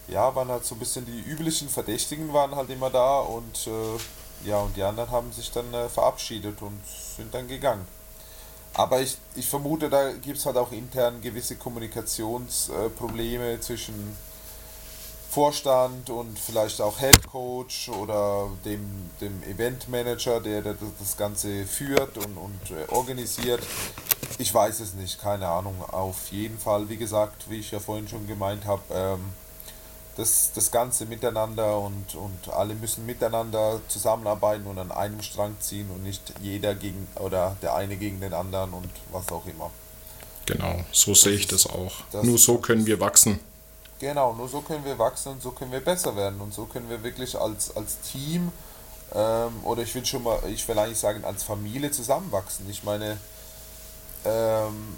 [0.07, 4.49] ja, waren halt so ein bisschen die üblichen Verdächtigen waren halt immer da und äh,
[4.49, 7.85] ja, und die anderen haben sich dann äh, verabschiedet und sind dann gegangen.
[8.75, 14.17] Aber ich, ich vermute, da gibt es halt auch intern gewisse Kommunikationsprobleme äh, zwischen
[15.31, 22.19] Vorstand und vielleicht auch Head Coach oder dem, dem Event Manager, der, das Ganze führt
[22.19, 23.61] und, und äh, organisiert.
[24.39, 25.77] Ich weiß es nicht, keine Ahnung.
[25.93, 29.21] Auf jeden Fall, wie gesagt, wie ich ja vorhin schon gemeint habe, ähm,
[30.17, 35.89] das, das Ganze miteinander und, und alle müssen miteinander zusammenarbeiten und an einem Strang ziehen
[35.91, 39.71] und nicht jeder gegen oder der eine gegen den anderen und was auch immer.
[40.47, 41.93] Genau, so sehe ich das auch.
[42.11, 43.39] Das Nur so können wir wachsen.
[44.01, 46.89] Genau, nur so können wir wachsen und so können wir besser werden und so können
[46.89, 48.51] wir wirklich als, als Team
[49.15, 52.69] ähm, oder ich will schon mal, ich will eigentlich sagen, als Familie zusammenwachsen.
[52.71, 53.19] Ich meine,
[54.25, 54.95] ähm,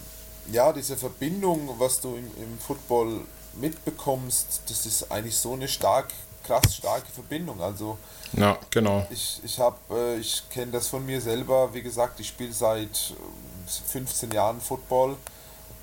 [0.50, 3.22] ja, diese Verbindung, was du im, im Football
[3.54, 6.08] mitbekommst, das ist eigentlich so eine stark,
[6.44, 7.60] krass starke Verbindung.
[7.60, 7.98] Also
[8.34, 9.06] ja, genau.
[9.10, 11.72] Ich, ich habe, äh, ich kenne das von mir selber.
[11.74, 13.14] Wie gesagt, ich spiele seit
[13.88, 15.16] 15 ähm, Jahren Football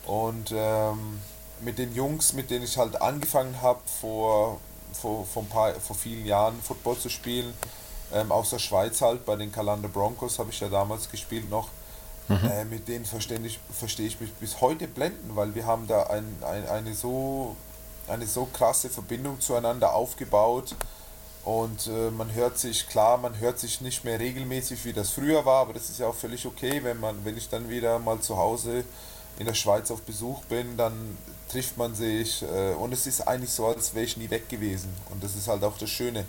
[0.05, 1.19] und ähm,
[1.61, 4.59] mit den Jungs, mit denen ich halt angefangen habe, vor,
[4.93, 7.53] vor, vor, paar, vor vielen Jahren Football zu spielen,
[8.13, 11.69] ähm, aus der Schweiz halt, bei den Kalander Broncos habe ich ja damals gespielt noch.
[12.27, 12.51] Mhm.
[12.51, 16.03] Äh, mit denen verstehe ich, verstehe ich mich bis heute blenden, weil wir haben da
[16.03, 17.55] ein, ein, eine, so,
[18.07, 20.75] eine so krasse Verbindung zueinander aufgebaut.
[21.43, 25.45] Und äh, man hört sich, klar, man hört sich nicht mehr regelmäßig, wie das früher
[25.45, 28.19] war, aber das ist ja auch völlig okay, wenn man, wenn ich dann wieder mal
[28.19, 28.83] zu Hause
[29.39, 31.17] in der Schweiz auf Besuch bin, dann
[31.49, 34.93] trifft man sich äh, und es ist eigentlich so, als wäre ich nie weg gewesen.
[35.09, 36.25] Und das ist halt auch das Schöne.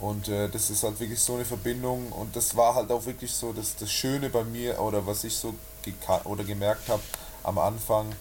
[0.00, 3.32] Und äh, das ist halt wirklich so eine Verbindung und das war halt auch wirklich
[3.32, 5.54] so das, das Schöne bei mir oder was ich so
[6.24, 7.02] oder gemerkt habe
[7.42, 8.12] am Anfang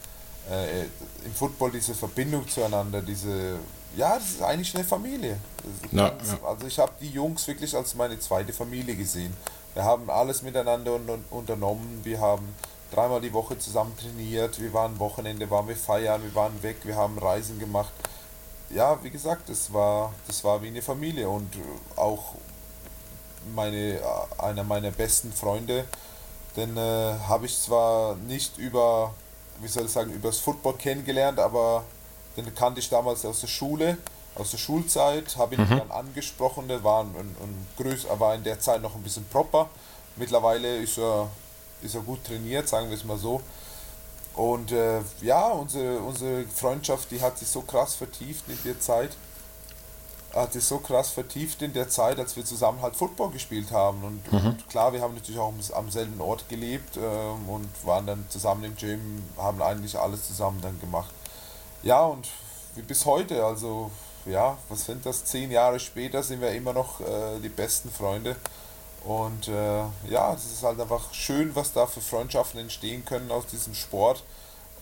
[0.50, 0.84] äh,
[1.26, 3.60] im Football, diese Verbindung zueinander, diese,
[3.96, 5.38] ja, das ist eigentlich eine Familie.
[5.92, 6.48] Ja, ja.
[6.48, 9.34] Also ich habe die Jungs wirklich als meine zweite Familie gesehen.
[9.74, 12.48] Wir haben alles miteinander un unternommen, wir haben
[12.92, 16.96] dreimal die Woche zusammen trainiert, wir waren Wochenende, waren wir feiern, wir waren weg, wir
[16.96, 17.92] haben Reisen gemacht
[18.70, 21.54] ja, wie gesagt, das war, das war wie eine Familie und
[21.96, 22.36] auch
[23.56, 24.00] meine,
[24.38, 25.86] einer meiner besten Freunde,
[26.56, 29.14] den äh, habe ich zwar nicht über,
[29.62, 31.84] wie soll ich sagen, über das Football kennengelernt, aber
[32.36, 33.98] den kannte ich damals aus der Schule,
[34.36, 35.78] aus der Schulzeit, habe ihn mhm.
[35.78, 39.26] dann angesprochen, der war, ein, ein, ein größer, war in der Zeit noch ein bisschen
[39.26, 39.70] proper.
[40.16, 41.30] Mittlerweile ist er,
[41.82, 43.42] ist er gut trainiert, sagen wir es mal so.
[44.34, 49.18] Und äh, ja, unsere, unsere Freundschaft, die hat sich so krass vertieft in der Zeit.
[50.34, 54.04] Hat sich so krass vertieft in der Zeit, als wir zusammen halt Football gespielt haben.
[54.04, 54.50] Und, mhm.
[54.50, 58.64] und klar, wir haben natürlich auch am selben Ort gelebt ähm, und waren dann zusammen
[58.66, 61.12] im Gym, haben eigentlich alles zusammen dann gemacht.
[61.82, 62.28] Ja, und
[62.76, 63.90] wie bis heute, also
[64.28, 65.26] ja, was sind das?
[65.26, 68.36] Zehn Jahre später sind wir immer noch äh, die besten Freunde.
[69.08, 73.46] Und äh, ja, es ist halt einfach schön, was da für Freundschaften entstehen können aus
[73.46, 74.22] diesem Sport.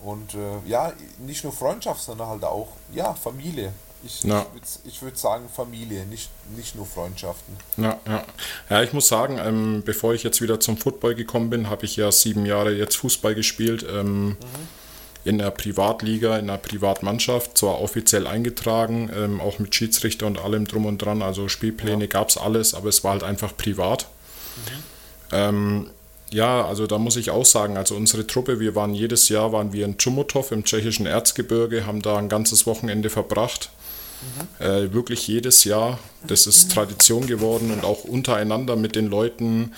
[0.02, 3.72] Und äh, ja, nicht nur Freundschaft, sondern halt auch, ja, Familie.
[4.04, 4.44] Ich, ja.
[4.84, 7.56] ich würde würd sagen Familie, nicht, nicht nur Freundschaften.
[7.76, 8.24] Ja, ja.
[8.68, 11.96] ja ich muss sagen, ähm, bevor ich jetzt wieder zum Football gekommen bin, habe ich
[11.96, 13.86] ja sieben Jahre jetzt Fußball gespielt.
[13.88, 14.36] Ähm, mhm.
[15.24, 20.66] In der Privatliga, in der Privatmannschaft, zwar offiziell eingetragen, ähm, auch mit Schiedsrichter und allem
[20.66, 22.08] drum und dran, also Spielpläne ja.
[22.08, 24.06] gab es alles, aber es war halt einfach privat.
[24.56, 24.82] Mhm.
[25.32, 25.90] Ähm,
[26.30, 29.72] ja, also da muss ich auch sagen, also unsere Truppe, wir waren jedes Jahr, waren
[29.72, 33.70] wir in Chomutov im tschechischen Erzgebirge, haben da ein ganzes Wochenende verbracht.
[34.60, 34.66] Mhm.
[34.66, 35.98] Äh, wirklich jedes Jahr.
[36.26, 39.72] Das ist Tradition geworden und auch untereinander mit den Leuten.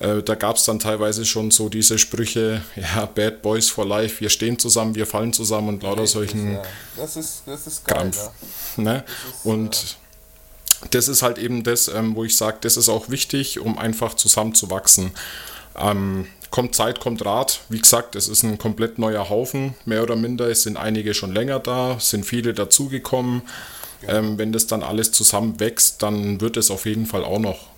[0.00, 4.20] Äh, da gab es dann teilweise schon so diese Sprüche, ja, Bad Boys for Life,
[4.20, 6.62] wir stehen zusammen, wir fallen zusammen und lauter solchen ja.
[6.96, 8.30] das ist, das ist geil, Krampf.
[8.76, 8.82] Ja.
[8.82, 9.04] Ne?
[9.06, 9.96] Ist, und
[10.90, 14.14] das ist halt eben das, ähm, wo ich sage, das ist auch wichtig, um einfach
[14.14, 15.12] zusammenzuwachsen.
[15.76, 17.60] Ähm, kommt Zeit, kommt Rat.
[17.68, 20.48] Wie gesagt, es ist ein komplett neuer Haufen, mehr oder minder.
[20.48, 23.42] Es sind einige schon länger da, sind viele dazugekommen.
[24.06, 27.68] Ähm, wenn das dann alles zusammen wächst, dann wird es auf jeden Fall auch noch.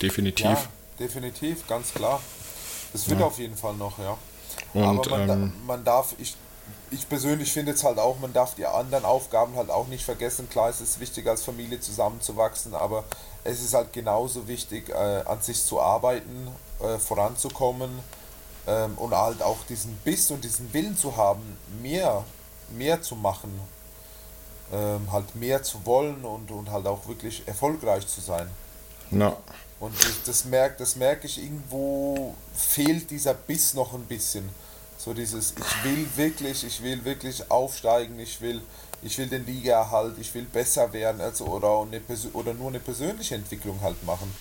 [0.00, 0.44] Definitiv.
[0.44, 2.22] Ja, definitiv, ganz klar.
[2.94, 3.26] Es wird ja.
[3.26, 4.16] auf jeden Fall noch, ja.
[4.74, 6.34] Und, Aber man, ähm, man darf, ich
[6.92, 10.48] ich persönlich finde es halt auch, man darf die anderen Aufgaben halt auch nicht vergessen.
[10.48, 13.04] Klar, es ist wichtig, als Familie zusammenzuwachsen, aber
[13.44, 16.48] es ist halt genauso wichtig, äh, an sich zu arbeiten,
[16.80, 17.90] äh, voranzukommen
[18.66, 22.24] ähm, und halt auch diesen Biss und diesen Willen zu haben, mehr,
[22.70, 23.58] mehr zu machen,
[24.72, 28.48] ähm, halt mehr zu wollen und, und halt auch wirklich erfolgreich zu sein.
[29.10, 29.36] Ja.
[29.80, 34.48] Und das, das merke das merk ich irgendwo, fehlt dieser Biss noch ein bisschen
[35.02, 38.60] so dieses, ich will wirklich, ich will wirklich aufsteigen, ich will,
[39.02, 42.00] ich will den Ligaerhalt, ich will besser werden, also oder, eine,
[42.34, 44.32] oder nur eine persönliche Entwicklung halt machen.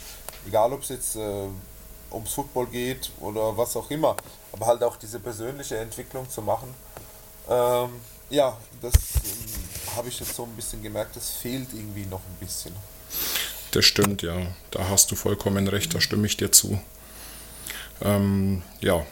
[0.48, 1.48] Egal ob es jetzt äh,
[2.12, 4.16] ums Football geht oder was auch immer,
[4.52, 6.72] aber halt auch diese persönliche Entwicklung zu machen.
[7.50, 7.90] Ähm,
[8.30, 12.46] ja, das ähm, habe ich jetzt so ein bisschen gemerkt, das fehlt irgendwie noch ein
[12.46, 12.76] bisschen.
[13.72, 14.36] Das stimmt, ja.
[14.70, 16.80] Da hast du vollkommen recht, da stimme ich dir zu.
[18.04, 19.06] Ähm, ja,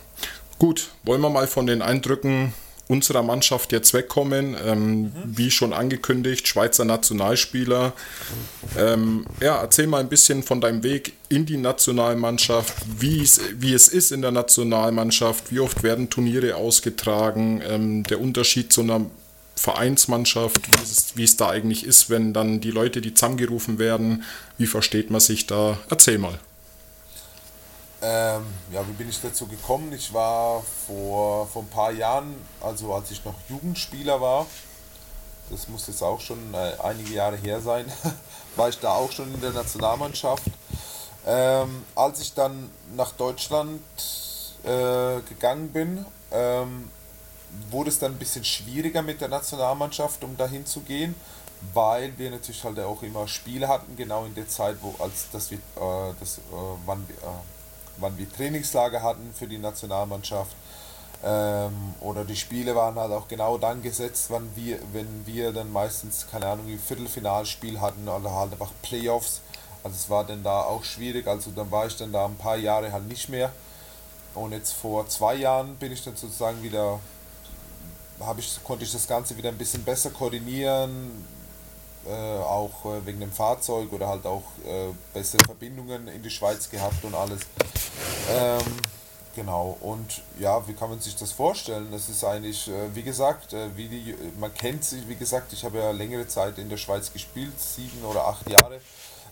[0.60, 2.54] Gut, wollen wir mal von den Eindrücken
[2.90, 4.58] unserer Mannschaft jetzt wegkommen.
[4.66, 5.12] Ähm, mhm.
[5.24, 7.94] Wie schon angekündigt, Schweizer Nationalspieler.
[8.78, 13.74] Ähm, ja, erzähl mal ein bisschen von deinem Weg in die Nationalmannschaft, wie es, wie
[13.74, 19.06] es ist in der Nationalmannschaft, wie oft werden Turniere ausgetragen, ähm, der Unterschied zu einer
[19.56, 24.24] Vereinsmannschaft, wie es, wie es da eigentlich ist, wenn dann die Leute, die zusammengerufen werden,
[24.58, 25.78] wie versteht man sich da?
[25.90, 26.40] Erzähl mal.
[28.02, 29.92] Ähm, ja, wie bin ich dazu gekommen?
[29.92, 34.46] Ich war vor, vor ein paar Jahren, also als ich noch Jugendspieler war,
[35.50, 37.86] das muss jetzt auch schon äh, einige Jahre her sein,
[38.56, 40.44] war ich da auch schon in der Nationalmannschaft.
[41.26, 43.82] Ähm, als ich dann nach Deutschland
[44.64, 46.90] äh, gegangen bin, ähm,
[47.70, 51.16] wurde es dann ein bisschen schwieriger mit der Nationalmannschaft, um dahin zu gehen,
[51.74, 55.52] weil wir natürlich halt auch immer Spiele hatten, genau in der Zeit, wo als dass
[55.52, 56.42] wir äh, das, äh,
[56.86, 57.59] wann wir, äh,
[58.00, 60.56] wann wir Trainingslager hatten für die Nationalmannschaft.
[61.24, 65.72] Ähm, oder die Spiele waren halt auch genau dann gesetzt, wann wir, wenn wir dann
[65.72, 69.42] meistens, keine Ahnung, ein Viertelfinalspiel hatten oder halt einfach Playoffs.
[69.84, 72.58] Also es war dann da auch schwierig, also dann war ich dann da ein paar
[72.58, 73.52] Jahre halt nicht mehr.
[74.34, 77.00] Und jetzt vor zwei Jahren bin ich dann sozusagen wieder
[78.38, 81.26] ich, konnte ich das Ganze wieder ein bisschen besser koordinieren,
[82.10, 86.70] äh, auch äh, wegen dem Fahrzeug oder halt auch äh, bessere Verbindungen in die Schweiz
[86.70, 87.42] gehabt und alles.
[88.32, 88.78] Ähm,
[89.36, 91.90] genau, und ja, wie kann man sich das vorstellen?
[91.92, 95.64] Das ist eigentlich, äh, wie gesagt, äh, wie die, man kennt sich, wie gesagt, ich
[95.64, 98.82] habe ja längere Zeit in der Schweiz gespielt, sieben oder acht Jahre.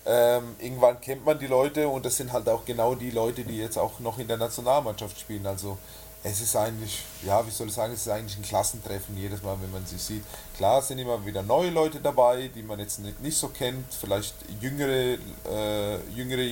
[0.05, 3.57] Ähm, irgendwann kennt man die Leute und das sind halt auch genau die Leute, die
[3.57, 5.45] jetzt auch noch in der Nationalmannschaft spielen.
[5.45, 5.77] Also
[6.23, 9.57] es ist eigentlich, ja, wie soll ich sagen, es ist eigentlich ein Klassentreffen jedes Mal,
[9.61, 10.23] wenn man sie sieht.
[10.57, 14.33] Klar sind immer wieder neue Leute dabei, die man jetzt nicht, nicht so kennt, vielleicht
[14.59, 15.17] jüngere,
[15.49, 16.43] äh, jüngere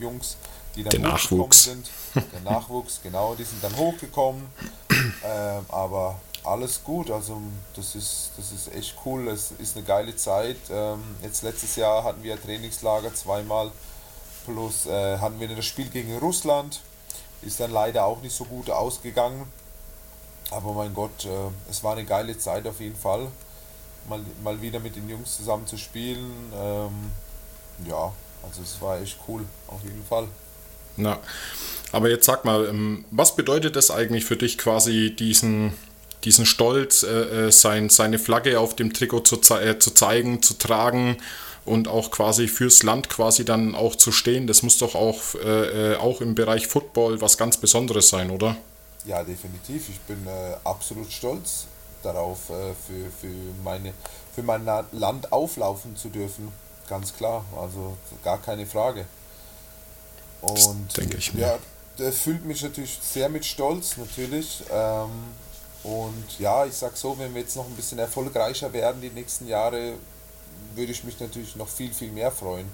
[0.00, 0.36] Jungs,
[0.76, 1.64] die dann Der hochgekommen Nachwuchs.
[1.64, 1.90] sind.
[2.14, 4.46] Der Nachwuchs, genau, die sind dann hochgekommen.
[5.24, 7.40] Ähm, aber alles gut, also
[7.74, 10.58] das ist, das ist echt cool, es ist eine geile Zeit.
[10.70, 13.70] Ähm, jetzt letztes Jahr hatten wir Trainingslager zweimal,
[14.44, 16.80] plus äh, hatten wir das Spiel gegen Russland,
[17.44, 19.46] ist dann leider auch nicht so gut ausgegangen.
[20.50, 21.28] Aber mein Gott, äh,
[21.70, 23.28] es war eine geile Zeit auf jeden Fall,
[24.08, 26.52] mal, mal wieder mit den Jungs zusammen zu spielen.
[26.54, 27.10] Ähm,
[27.88, 30.28] ja, also es war echt cool, auf jeden Fall.
[30.96, 31.18] Na,
[31.92, 35.72] aber jetzt sag mal, ähm, was bedeutet es eigentlich für dich quasi diesen,
[36.24, 40.54] diesen Stolz, äh, äh, sein, seine Flagge auf dem Trikot zu, äh, zu zeigen, zu
[40.54, 41.16] tragen
[41.64, 44.46] und auch quasi fürs Land quasi dann auch zu stehen?
[44.46, 48.56] Das muss doch auch, äh, äh, auch im Bereich Football was ganz Besonderes sein, oder?
[49.04, 49.88] Ja, definitiv.
[49.88, 51.66] Ich bin äh, absolut stolz
[52.02, 53.92] darauf, äh, für, für, meine,
[54.34, 56.52] für mein Land auflaufen zu dürfen.
[56.88, 59.06] Ganz klar, also gar keine Frage.
[60.40, 61.40] Und denke ich mir.
[61.40, 61.58] ja,
[61.96, 64.62] das füllt mich natürlich sehr mit Stolz, natürlich.
[64.70, 65.10] Ähm,
[65.82, 69.46] und ja, ich sag so, wenn wir jetzt noch ein bisschen erfolgreicher werden die nächsten
[69.46, 69.94] Jahre,
[70.76, 72.70] würde ich mich natürlich noch viel, viel mehr freuen.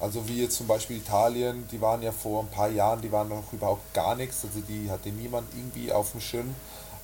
[0.00, 3.28] Also wie jetzt zum Beispiel Italien, die waren ja vor ein paar Jahren, die waren
[3.28, 6.54] noch überhaupt gar nichts, also die hatte niemand irgendwie auf dem Schirm.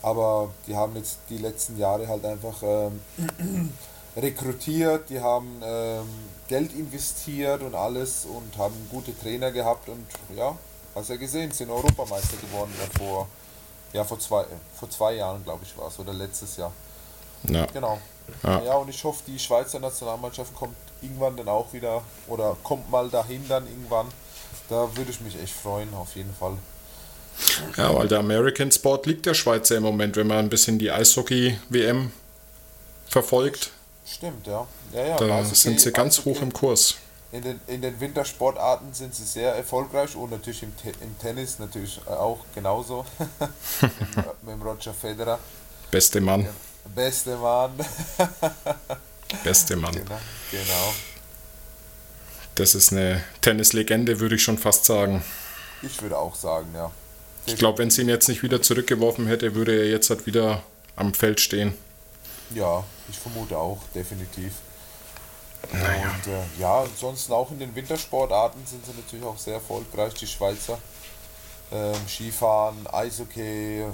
[0.02, 3.00] Aber die haben jetzt die letzten Jahre halt einfach ähm,
[4.16, 6.07] rekrutiert, die haben ähm,
[6.46, 10.57] Geld investiert und alles und haben gute Trainer gehabt und ja,
[10.94, 13.28] hast ja gesehen, sind Europameister geworden vor,
[13.92, 14.44] ja, vor, zwei,
[14.78, 16.72] vor zwei Jahren, glaube ich, war es, oder letztes Jahr.
[17.48, 17.66] Ja.
[17.72, 17.98] Genau.
[18.42, 18.62] Ja.
[18.62, 18.74] Ja.
[18.76, 23.46] und ich hoffe, die Schweizer Nationalmannschaft kommt irgendwann dann auch wieder oder kommt mal dahin
[23.48, 24.06] dann irgendwann.
[24.68, 26.56] Da würde ich mich echt freuen, auf jeden Fall.
[27.76, 30.90] Ja, weil der American Sport liegt der Schweizer im Moment, wenn man ein bisschen die
[30.90, 32.12] Eishockey-WM
[33.08, 33.70] verfolgt.
[34.06, 34.66] Stimmt, ja.
[34.92, 36.94] ja, ja Da Eishockey- sind sie ganz Eishockey- hoch im Kurs.
[37.32, 41.58] In den, in den Wintersportarten sind sie sehr erfolgreich und natürlich im, Te im Tennis
[41.58, 43.04] natürlich auch genauso.
[44.42, 45.38] mit dem Roger Federer.
[45.90, 46.48] Beste Mann,
[46.94, 47.73] Beste Mann.
[49.44, 49.92] beste Mann.
[49.92, 50.20] genau.
[50.51, 50.94] genau.
[52.55, 55.25] Das ist eine Tennislegende, würde ich schon fast sagen.
[55.83, 56.90] Ich würde auch sagen, ja.
[57.47, 60.62] Ich glaube, wenn sie ihn jetzt nicht wieder zurückgeworfen hätte, würde er jetzt halt wieder
[60.97, 61.75] am Feld stehen.
[62.55, 64.53] Ja, ich vermute auch, definitiv.
[65.73, 66.14] Naja.
[66.14, 70.27] Und äh, ja, ansonsten auch in den Wintersportarten sind sie natürlich auch sehr erfolgreich, die
[70.27, 70.79] Schweizer.
[71.73, 73.85] Ähm, Skifahren, Eishockey,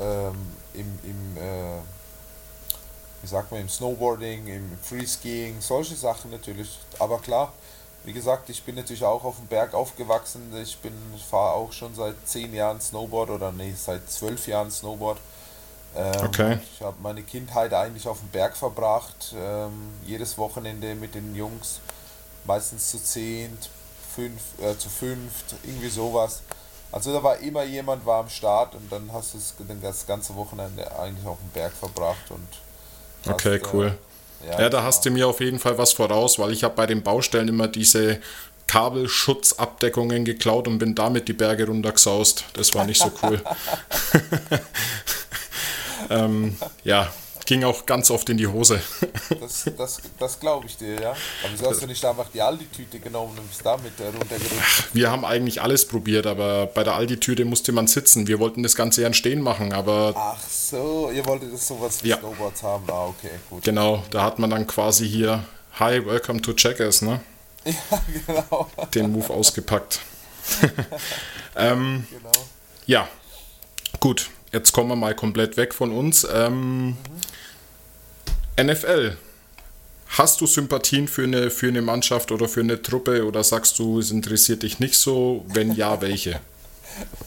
[0.00, 0.34] ähm,
[0.74, 1.80] im, im äh,
[3.26, 6.78] wie sagt man, im Snowboarding, im Freeskiing, solche Sachen natürlich.
[7.00, 7.52] Aber klar,
[8.04, 10.52] wie gesagt, ich bin natürlich auch auf dem Berg aufgewachsen.
[10.62, 10.92] Ich bin,
[11.28, 15.18] fahre auch schon seit zehn Jahren Snowboard oder nee, seit zwölf Jahren Snowboard.
[15.96, 16.60] Ähm, Okay.
[16.72, 19.34] Ich habe meine Kindheit eigentlich auf dem Berg verbracht.
[19.36, 21.80] Ähm, jedes Wochenende mit den Jungs,
[22.44, 23.70] meistens zu zehnt,
[24.14, 26.42] fünf, äh, zu fünft, irgendwie sowas.
[26.92, 30.96] Also da war immer jemand war am Start und dann hast du das ganze Wochenende
[30.96, 32.46] eigentlich auf dem Berg verbracht und
[33.26, 33.94] hast, Okay, äh, cool.
[34.58, 37.02] Ja, da hast du mir auf jeden Fall was voraus, weil ich habe bei den
[37.02, 38.20] Baustellen immer diese
[38.68, 42.44] Kabelschutzabdeckungen geklaut und bin damit die Berge runtergesaust.
[42.52, 43.40] Das war nicht so cool.
[46.10, 47.12] ähm, ja,
[47.46, 48.80] ging auch ganz oft in die Hose.
[49.40, 51.10] Das, das, das glaube ich dir, ja.
[51.10, 54.88] Aber wieso hast du nicht einfach die Aldi-Tüte genommen und bist damit äh, runtergerutscht?
[54.92, 58.26] Wir haben eigentlich alles probiert, aber bei der Aldi-Tüte musste man sitzen.
[58.26, 62.08] Wir wollten das Ganze ja Stehen machen, aber Ach so, ihr wolltet das sowas wie
[62.08, 62.18] Ja.
[62.18, 62.84] Snowboards haben.
[62.88, 63.62] Ah, okay, gut.
[63.64, 65.44] genau, da hat man dann quasi hier
[65.78, 67.20] Hi, welcome to Checkers, ne?
[67.64, 68.68] Ja, genau.
[68.94, 70.00] Den Move ausgepackt.
[71.56, 72.32] ähm, genau.
[72.86, 73.08] Ja,
[74.00, 74.30] gut.
[74.52, 76.26] Jetzt kommen wir mal komplett weg von uns.
[76.32, 76.96] Ähm,
[78.56, 79.16] NFL.
[80.08, 83.98] Hast du Sympathien für eine, für eine Mannschaft oder für eine Truppe oder sagst du,
[83.98, 85.44] es interessiert dich nicht so?
[85.48, 86.40] Wenn ja, welche?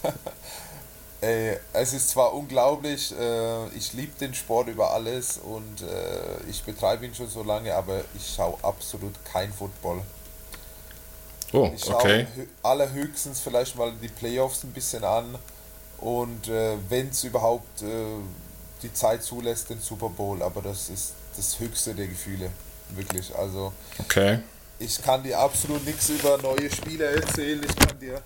[1.21, 6.63] Ey, es ist zwar unglaublich, äh, ich liebe den Sport über alles und äh, ich
[6.63, 10.05] betreibe ihn schon so lange, aber ich schaue absolut kein Football.
[11.53, 12.27] Oh, Ich schaue okay.
[12.35, 15.39] hö- allerhöchstens vielleicht mal die Playoffs ein bisschen an
[15.97, 17.87] und äh, wenn es überhaupt äh,
[18.81, 22.51] die Zeit zulässt, den Super Bowl, aber das ist das höchste der Gefühle,
[22.95, 23.33] wirklich.
[23.35, 24.39] Also Okay.
[24.79, 28.21] ich kann dir absolut nichts über neue Spieler erzählen, ich kann dir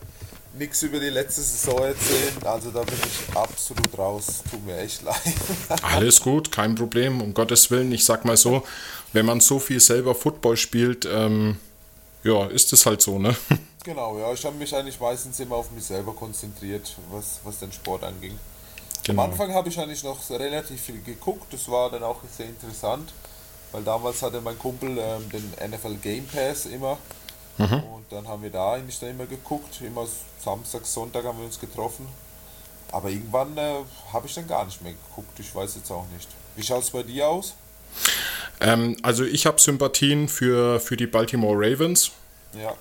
[0.56, 5.02] nichts über die letzte Saison erzählen, also da bin ich absolut raus, tut mir echt
[5.04, 5.18] leid.
[5.82, 7.92] Alles gut, kein Problem, um Gottes Willen.
[7.92, 8.64] Ich sag mal so,
[9.14, 11.58] wenn man so viel selber Football spielt, ähm,
[12.24, 13.36] ja, ist es halt so, ne?
[13.84, 17.72] genau, ja, ich habe mich eigentlich meistens immer auf mich selber konzentriert, was, was den
[17.72, 18.38] Sport anging.
[19.04, 19.24] Genau.
[19.24, 23.14] Am Anfang habe ich eigentlich noch relativ viel geguckt, das war dann auch sehr interessant,
[23.72, 26.98] weil damals hatte mein Kumpel ähm, den NFL Game Pass immer
[27.58, 30.08] und dann haben wir da eigentlich dann immer geguckt, immer
[30.44, 32.08] Samstag, Sonntag haben wir uns getroffen.
[32.92, 33.76] Aber irgendwann äh,
[34.12, 36.28] habe ich dann gar nicht mehr geguckt, ich weiß jetzt auch nicht.
[36.56, 37.54] Wie schaut es bei dir aus?
[38.60, 42.12] Ähm, also ich habe Sympathien für, für die Baltimore Ravens.
[42.54, 42.74] Ja,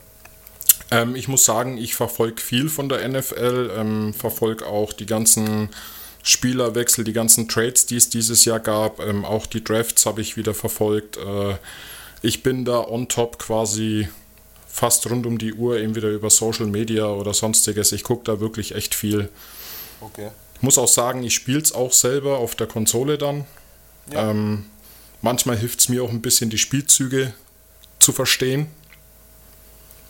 [0.91, 5.71] Ähm, ich muss sagen, ich verfolge viel von der NFL, ähm, verfolge auch die ganzen
[6.23, 10.37] Spielerwechsel, die ganzen Trades, die es dieses Jahr gab, ähm, auch die Drafts habe ich
[10.37, 11.17] wieder verfolgt.
[11.17, 11.57] Äh,
[12.23, 14.09] ich bin da on top quasi
[14.69, 17.93] fast rund um die Uhr, entweder über Social Media oder sonstiges.
[17.93, 19.29] Ich gucke da wirklich echt viel.
[20.01, 20.31] okay.
[20.55, 23.45] Ich muss auch sagen, ich spiele es auch selber auf der Konsole dann.
[24.13, 24.31] Ja.
[24.31, 24.67] Ähm,
[25.21, 27.35] manchmal hilft es mir auch ein bisschen, die Spielzüge
[27.99, 28.69] zu verstehen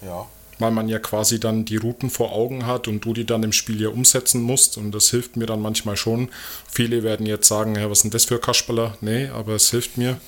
[0.02, 0.26] Ja,
[0.58, 3.52] weil man ja quasi dann die Routen vor Augen hat und du die dann im
[3.52, 6.30] Spiel ja umsetzen musst und das hilft mir dann manchmal schon.
[6.70, 8.96] Viele werden jetzt sagen, ja, was ist denn das für Kasperler?
[9.00, 10.20] Nee, aber es hilft mir.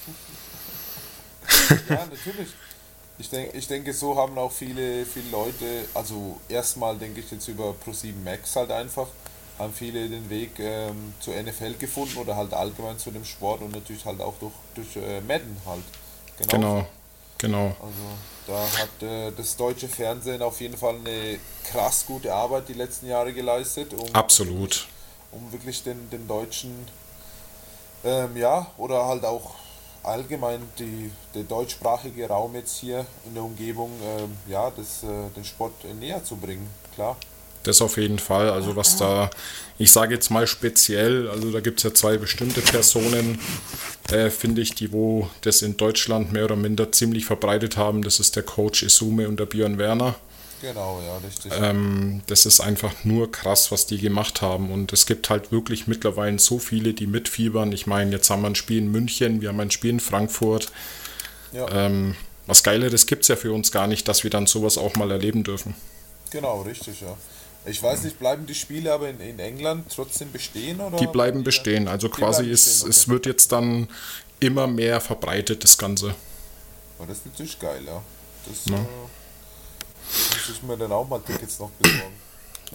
[1.88, 2.48] ja natürlich.
[3.18, 7.46] Ich, denk, ich denke, so haben auch viele, viele Leute, also erstmal denke ich jetzt
[7.46, 9.06] über Pro7 Max halt einfach,
[9.56, 13.72] haben viele den Weg ähm, zur NFL gefunden oder halt allgemein zu dem Sport und
[13.72, 15.84] natürlich halt auch durch, durch äh, Madden halt.
[16.38, 16.86] Genau, genau.
[17.80, 18.16] Also
[18.46, 23.06] da hat äh, das deutsche Fernsehen auf jeden Fall eine krass gute Arbeit die letzten
[23.06, 24.86] Jahre geleistet, um Absolut.
[25.32, 26.86] um wirklich den, den deutschen,
[28.04, 29.54] ähm, ja, oder halt auch
[30.02, 35.44] allgemein die, der deutschsprachige Raum jetzt hier in der Umgebung, ähm, ja, das, äh, den
[35.44, 37.16] Sport äh, näher zu bringen, klar.
[37.64, 38.50] Das auf jeden Fall.
[38.50, 39.30] Also was da,
[39.78, 43.40] ich sage jetzt mal speziell, also da gibt es ja zwei bestimmte Personen,
[44.10, 48.02] äh, finde ich, die wo das in Deutschland mehr oder minder ziemlich verbreitet haben.
[48.02, 50.14] Das ist der Coach Isume und der Björn Werner.
[50.60, 51.52] Genau, ja, richtig.
[51.54, 54.70] Ähm, das ist einfach nur krass, was die gemacht haben.
[54.70, 57.72] Und es gibt halt wirklich mittlerweile so viele, die mitfiebern.
[57.72, 60.70] Ich meine, jetzt haben wir ein Spiel in München, wir haben ein Spiel in Frankfurt.
[61.52, 64.78] ja, Ähm, was Geileres gibt es ja für uns gar nicht, dass wir dann sowas
[64.78, 65.74] auch mal erleben dürfen.
[66.30, 67.16] genau, richtig, ja.
[67.66, 70.80] Ich weiß nicht, bleiben die Spiele aber in, in England trotzdem bestehen?
[70.80, 71.88] Oder Die bleiben bestehen.
[71.88, 73.10] Also quasi bleiben ist, bestehen, es okay.
[73.10, 73.88] wird jetzt dann
[74.40, 76.14] immer mehr verbreitet, das Ganze.
[76.98, 78.02] Oh, das ist natürlich geil, ja.
[78.46, 82.23] Das äh, muss ich mir dann auch mal Tickets noch besorgen.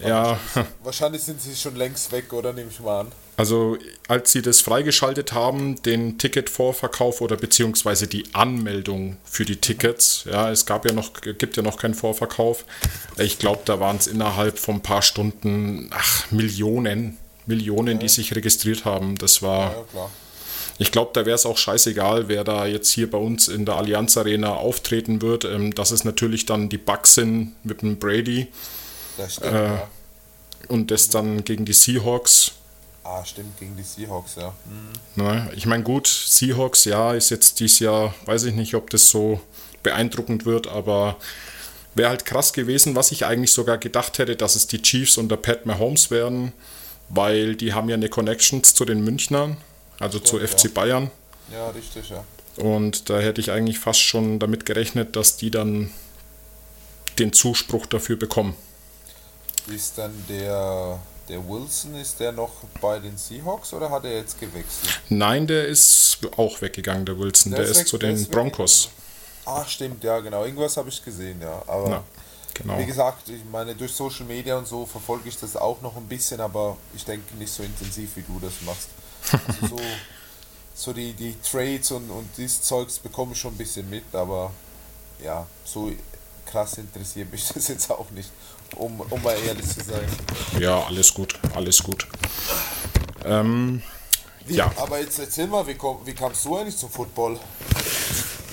[0.06, 0.38] Ja,
[0.82, 3.08] Wahrscheinlich sind sie schon längst weg, oder nehme ich mal an.
[3.36, 3.76] also
[4.08, 10.50] als sie das freigeschaltet haben, den Ticketvorverkauf oder beziehungsweise die Anmeldung für die Tickets, ja,
[10.50, 12.64] es gab ja noch, gibt ja noch keinen Vorverkauf.
[13.18, 18.34] Ich glaube, da waren es innerhalb von ein paar Stunden, ach, Millionen, Millionen, die sich
[18.34, 19.16] registriert haben.
[19.16, 20.10] Das war, Ja, klar.
[20.78, 23.76] ich glaube, da wäre es auch scheißegal, wer da jetzt hier bei uns in der
[23.76, 25.44] Allianz Arena auftreten wird.
[25.44, 28.48] Ähm, dass es natürlich dann die Bugs sind mit dem Brady
[29.20, 29.88] Das stimmt, Äh, ja.
[30.68, 32.52] und das dann gegen die Seahawks.
[33.04, 34.54] Ah, stimmt, gegen die Seahawks, ja.
[35.16, 35.50] Ne?
[35.56, 39.40] Ich meine, gut, Seahawks, ja, ist jetzt dieses Jahr, weiß ich nicht, ob das so
[39.82, 41.16] beeindruckend wird, aber
[41.94, 45.36] wäre halt krass gewesen, was ich eigentlich sogar gedacht hätte, dass es die Chiefs unter
[45.36, 46.52] Pat Mahomes werden,
[47.08, 49.56] weil die haben ja eine Connections zu den Münchnern,
[49.98, 50.70] also zu Stimmt, FC ja.
[50.74, 51.10] Bayern.
[51.52, 52.22] Ja, richtig, ja.
[52.62, 55.90] Und da hätte ich eigentlich fast schon damit gerechnet, dass die dann
[57.18, 58.54] den Zuspruch dafür bekommen.
[59.74, 60.98] Ist dann der,
[61.28, 62.50] der Wilson, ist der noch
[62.80, 65.00] bei den Seahawks oder hat er jetzt gewechselt?
[65.08, 67.52] Nein, der ist auch weggegangen, der Wilson.
[67.52, 68.88] Der, ist, weg- zu der den ist Broncos.
[69.44, 70.44] Ah, stimmt, ja, genau.
[70.44, 71.62] Irgendwas habe ich gesehen, ja.
[71.66, 72.04] Aber Ja,
[72.54, 72.78] genau.
[72.78, 76.06] wie gesagt, ich meine, durch Social Media und so verfolge ich das auch noch ein
[76.06, 78.88] bisschen, aber ich denke nicht so intensiv, wie du das machst.
[79.48, 79.82] Also so,
[80.74, 84.50] so die, die Trades und, und dieses Zeugs bekomme ich schon ein bisschen mit, aber
[85.22, 85.90] ja, so
[86.50, 88.30] krass interessiert mich das jetzt auch nicht,
[88.76, 90.06] um, um mal ehrlich zu sein.
[90.58, 92.06] Ja, alles gut, alles gut.
[93.24, 93.82] Ähm,
[94.46, 94.72] Wie, Ja.
[94.76, 97.38] Aber jetzt erzähl mal, wie, komm, wie kamst du eigentlich zum Football?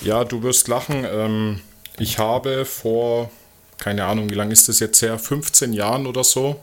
[0.02, 1.06] ja, du wirst lachen.
[1.06, 1.62] Ähm,
[1.98, 3.30] ich habe vor,
[3.78, 6.60] keine Ahnung, wie lange ist das jetzt her, 15 Jahren oder so,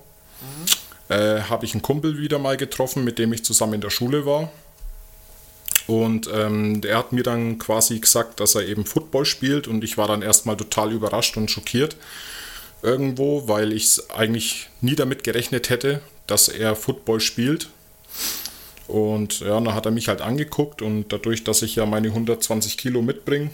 [1.08, 4.24] äh, habe ich einen Kumpel wieder mal getroffen, mit dem ich zusammen in der Schule
[4.26, 4.50] war.
[5.86, 9.98] Und ähm, der hat mir dann quasi gesagt, dass er eben Football spielt und ich
[9.98, 11.96] war dann erstmal total überrascht und schockiert
[12.82, 17.70] irgendwo, weil ich eigentlich nie damit gerechnet hätte, dass er Football spielt.
[18.86, 22.76] Und ja, dann hat er mich halt angeguckt und dadurch, dass ich ja meine 120
[22.76, 23.50] Kilo mitbringe,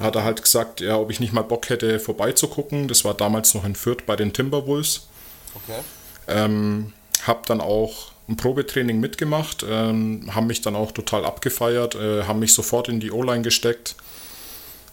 [0.00, 2.88] hat er halt gesagt, ja, ob ich nicht mal Bock hätte, vorbeizugucken.
[2.88, 5.08] Das war damals noch in Fürth bei den Timberwolves.
[5.54, 5.80] Okay.
[6.26, 6.92] Ähm,
[7.26, 12.38] hab dann auch ein Probetraining mitgemacht, ähm, haben mich dann auch total abgefeiert, äh, haben
[12.38, 13.96] mich sofort in die O-Line gesteckt.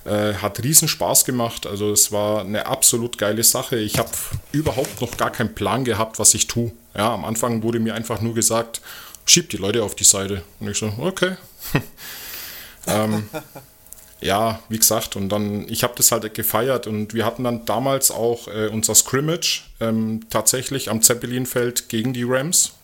[0.06, 3.78] Äh, hat riesen Spaß gemacht, also es war eine absolut geile Sache.
[3.78, 4.10] Ich habe
[4.54, 6.72] überhaupt noch gar keinen Plan gehabt, was ich tue.
[6.96, 8.82] Ja, am Anfang wurde mir einfach nur gesagt,
[9.26, 10.44] schieb die Leute auf die Seite.
[10.60, 11.36] Und ich so, okay.
[12.88, 13.28] ähm,
[14.22, 18.10] ja, wie gesagt, und dann, ich habe das halt gefeiert und wir hatten dann damals
[18.10, 22.77] auch äh, unser Scrimmage ähm, tatsächlich am Zeppelinfeld gegen die Rams.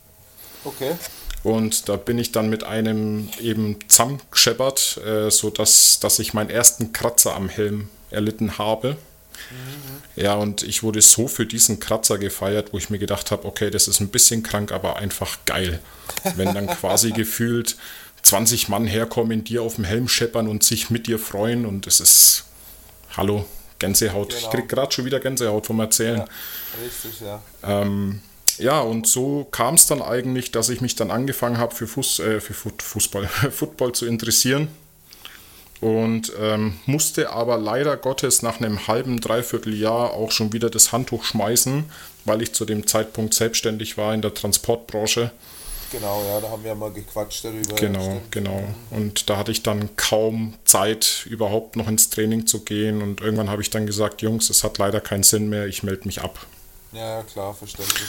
[0.64, 0.96] Okay.
[1.44, 6.94] Und da bin ich dann mit einem eben zusammengescheppert, äh, sodass dass ich meinen ersten
[6.94, 8.92] Kratzer am Helm erlitten habe.
[8.92, 10.04] Mhm.
[10.16, 13.72] Ja, und ich wurde so für diesen Kratzer gefeiert, wo ich mir gedacht habe, okay,
[13.72, 15.80] das ist ein bisschen krank, aber einfach geil.
[16.36, 17.76] Wenn dann quasi gefühlt
[18.22, 22.00] 20 Mann herkommen, dir auf dem Helm scheppern und sich mit dir freuen und es
[22.00, 22.46] ist,
[23.18, 23.46] hallo,
[23.80, 24.30] Gänsehaut.
[24.30, 24.42] Genau.
[24.42, 26.20] Ich krieg gerade schon wieder Gänsehaut vom Erzählen.
[26.20, 26.26] Ja,
[26.86, 27.42] richtig, ja.
[27.64, 28.22] Ähm,
[28.58, 32.20] ja, und so kam es dann eigentlich, dass ich mich dann angefangen habe für, Fuß,
[32.20, 34.68] äh, für Fußball, Football zu interessieren.
[35.82, 40.94] Und ähm, musste aber leider Gottes nach einem halben, dreiviertel Jahr auch schon wieder das
[40.94, 41.84] Handtuch schmeißen,
[42.24, 45.32] weil ich zu dem Zeitpunkt selbstständig war in der Transportbranche
[45.94, 47.76] Genau, ja, da haben wir mal gequatscht darüber.
[47.76, 48.64] Genau, genau.
[48.90, 53.04] Und da hatte ich dann kaum Zeit, überhaupt noch ins Training zu gehen.
[53.04, 56.08] Und irgendwann habe ich dann gesagt, Jungs, es hat leider keinen Sinn mehr, ich melde
[56.08, 56.48] mich ab.
[56.94, 58.08] Ja, klar, verständlich.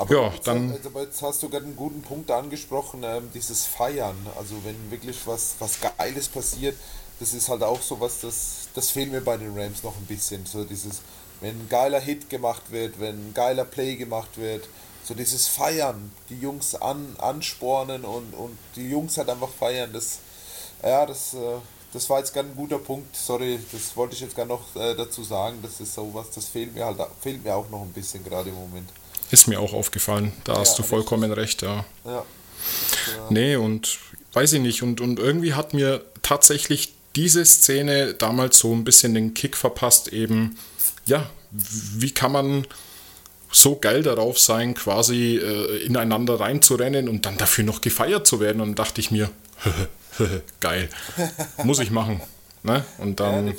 [0.00, 3.66] Aber ja, jetzt, dann, also jetzt hast du gerade einen guten Punkt angesprochen, ähm, dieses
[3.66, 4.16] Feiern.
[4.34, 6.74] Also wenn wirklich was, was Geiles passiert,
[7.18, 10.06] das ist halt auch so was, das, das fehlt mir bei den Rams noch ein
[10.06, 10.46] bisschen.
[10.46, 11.02] So dieses,
[11.42, 14.70] wenn ein geiler Hit gemacht wird, wenn ein geiler Play gemacht wird,
[15.04, 20.20] so dieses Feiern, die Jungs an, anspornen und, und die Jungs halt einfach feiern, das,
[20.82, 21.58] ja, das, äh,
[21.92, 24.94] das war jetzt gar ein guter Punkt, sorry, das wollte ich jetzt gar noch äh,
[24.94, 28.24] dazu sagen, das ist sowas, das fehlt mir halt, fehlt mir auch noch ein bisschen
[28.24, 28.88] gerade im Moment.
[29.30, 31.84] Ist mir auch aufgefallen, da ja, hast du vollkommen recht, ja.
[32.04, 32.18] Ja.
[32.20, 32.22] Äh
[33.30, 33.98] nee, und
[34.32, 39.14] weiß ich nicht, und, und irgendwie hat mir tatsächlich diese Szene damals so ein bisschen
[39.14, 40.56] den Kick verpasst, eben,
[41.06, 42.66] ja, wie kann man
[43.52, 48.60] so geil darauf sein, quasi äh, ineinander reinzurennen und dann dafür noch gefeiert zu werden.
[48.60, 49.30] Und dachte ich mir,
[50.60, 50.88] geil,
[51.64, 52.20] muss ich machen.
[52.62, 52.84] Ne?
[52.98, 53.54] Und dann,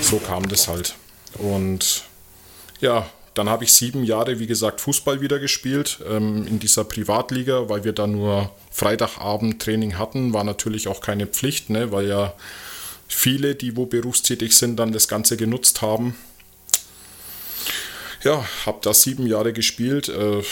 [0.00, 0.94] so kam das halt.
[1.34, 2.04] Und
[2.80, 7.68] ja, dann habe ich sieben Jahre, wie gesagt, Fußball wieder gespielt ähm, in dieser Privatliga,
[7.68, 10.32] weil wir da nur Freitagabend Training hatten.
[10.32, 11.92] War natürlich auch keine Pflicht, ne?
[11.92, 12.32] weil ja
[13.08, 16.16] viele, die wo berufstätig sind, dann das Ganze genutzt haben
[18.22, 20.08] ja, habe da sieben Jahre gespielt.
[20.08, 20.42] Äh,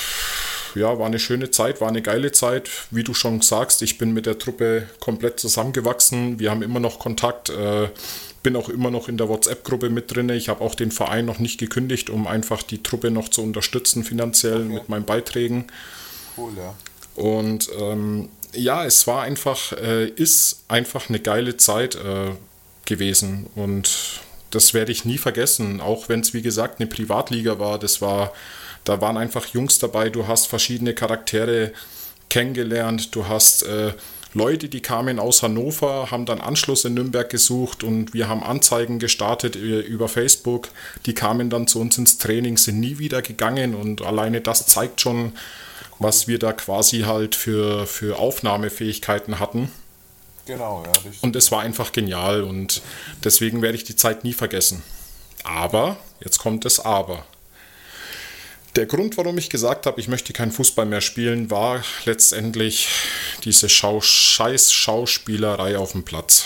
[0.75, 2.69] ja, war eine schöne Zeit, war eine geile Zeit.
[2.91, 6.39] Wie du schon sagst, ich bin mit der Truppe komplett zusammengewachsen.
[6.39, 7.51] Wir haben immer noch Kontakt.
[7.51, 7.89] Äh,
[8.43, 10.29] bin auch immer noch in der WhatsApp-Gruppe mit drin.
[10.31, 14.05] Ich habe auch den Verein noch nicht gekündigt, um einfach die Truppe noch zu unterstützen
[14.05, 14.75] finanziell okay.
[14.75, 15.67] mit meinen Beiträgen.
[16.37, 16.75] Cool, ja.
[17.21, 22.31] Und ähm, ja, es war einfach, äh, ist einfach eine geile Zeit äh,
[22.85, 23.47] gewesen.
[23.55, 24.21] Und
[24.51, 27.79] das werde ich nie vergessen, auch wenn es wie gesagt eine Privatliga war.
[27.79, 28.33] Das war,
[28.85, 30.11] da waren einfach Jungs dabei.
[30.11, 31.73] Du hast verschiedene Charaktere
[32.31, 33.15] kennengelernt.
[33.15, 33.93] Du hast äh,
[34.35, 38.99] Leute, die kamen aus Hannover, haben dann Anschluss in Nürnberg gesucht und wir haben Anzeigen
[38.99, 40.69] gestartet äh, über Facebook.
[41.07, 45.01] Die kamen dann zu uns ins Training, sind nie wieder gegangen und alleine das zeigt
[45.01, 45.33] schon,
[45.99, 49.71] was wir da quasi halt für, für Aufnahmefähigkeiten hatten.
[50.47, 50.93] Genau, ja.
[50.93, 51.23] Richtig.
[51.23, 52.83] Und es war einfach genial und
[53.25, 54.83] deswegen werde ich die Zeit nie vergessen.
[55.45, 57.25] Aber, jetzt kommt das Aber.
[58.77, 62.89] Der Grund, warum ich gesagt habe, ich möchte keinen Fußball mehr spielen, war letztendlich
[63.45, 66.45] diese Schau scheiß Schauspielerei auf dem Platz.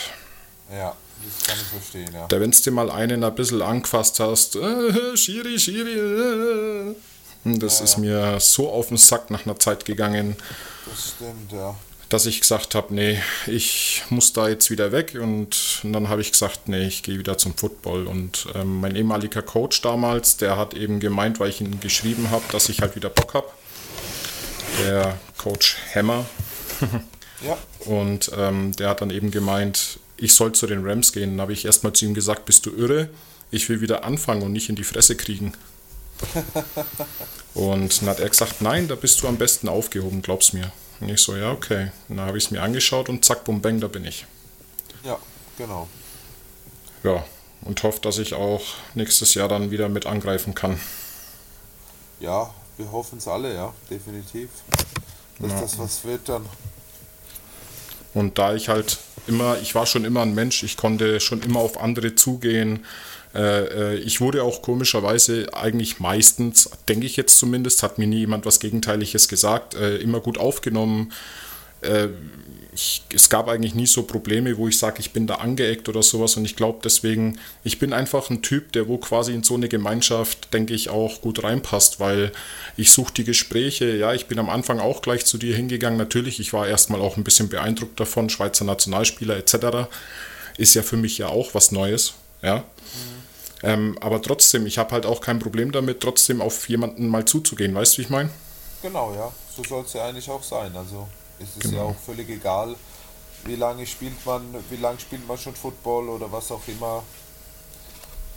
[0.71, 2.27] Ja, das kann ich verstehen, ja.
[2.29, 6.95] Da, wenn du mal einen ein bisschen angefasst hast, äh, Schiri, Schiri, äh,
[7.45, 7.99] das ja, ist ja.
[8.01, 10.37] mir so auf den Sack nach einer Zeit gegangen.
[10.87, 11.77] Das stimmt, ja
[12.13, 16.21] dass ich gesagt habe, nee, ich muss da jetzt wieder weg und, und dann habe
[16.21, 20.59] ich gesagt, nee, ich gehe wieder zum Football und ähm, mein ehemaliger Coach damals, der
[20.59, 23.47] hat eben gemeint, weil ich ihn geschrieben habe, dass ich halt wieder Bock habe.
[24.85, 26.27] Der Coach Hammer.
[27.47, 27.57] ja.
[27.87, 31.31] Und ähm, der hat dann eben gemeint, ich soll zu den Rams gehen.
[31.31, 33.09] Dann habe ich erstmal zu ihm gesagt, bist du irre?
[33.51, 35.55] Ich will wieder anfangen und nicht in die Fresse kriegen.
[37.55, 40.73] und dann hat er gesagt, nein, da bist du am besten aufgehoben, glaub's mir.
[41.03, 41.91] Und ich so, ja, okay.
[42.09, 44.25] Und dann habe ich es mir angeschaut und zack, bum, bang, da bin ich.
[45.03, 45.19] Ja,
[45.59, 45.89] genau.
[47.03, 47.25] Ja,
[47.63, 48.63] und hoffe, dass ich auch
[48.95, 50.79] nächstes Jahr dann wieder mit angreifen kann.
[52.21, 54.49] Ja, wir hoffen es alle, ja, definitiv.
[55.41, 55.61] dass ja.
[55.61, 56.49] das was wird dann.
[58.15, 61.59] Und da ich halt immer, ich war schon immer ein Mensch, ich konnte schon immer
[61.59, 62.87] auf andere zugehen.
[63.35, 68.21] Äh, äh, ich wurde auch komischerweise eigentlich meistens, denke ich jetzt zumindest, hat mir nie
[68.21, 71.13] jemand was Gegenteiliges gesagt, äh, immer gut aufgenommen.
[72.73, 76.01] Ich, es gab eigentlich nie so Probleme, wo ich sage, ich bin da angeeckt oder
[76.01, 76.37] sowas.
[76.37, 79.69] Und ich glaube deswegen, ich bin einfach ein Typ, der wo quasi in so eine
[79.69, 82.31] Gemeinschaft, denke ich, auch gut reinpasst, weil
[82.77, 83.97] ich suche die Gespräche.
[83.97, 85.99] Ja, ich bin am Anfang auch gleich zu dir hingegangen.
[85.99, 89.91] Natürlich, ich war erstmal auch ein bisschen beeindruckt davon, Schweizer Nationalspieler etc.
[90.57, 92.15] Ist ja für mich ja auch was Neues.
[92.43, 92.59] Ja.
[92.59, 93.23] Mhm.
[93.65, 97.75] Ähm, aber trotzdem, ich habe halt auch kein Problem damit, trotzdem auf jemanden mal zuzugehen.
[97.75, 98.31] Weißt du, wie ich meine?
[98.83, 99.31] Genau, ja.
[99.57, 100.75] So soll es ja eigentlich auch sein.
[100.77, 101.07] Also
[101.39, 101.77] es ist genau.
[101.77, 102.75] ja auch völlig egal,
[103.45, 107.03] wie lange spielt man, wie lange spielt man schon Football oder was auch immer.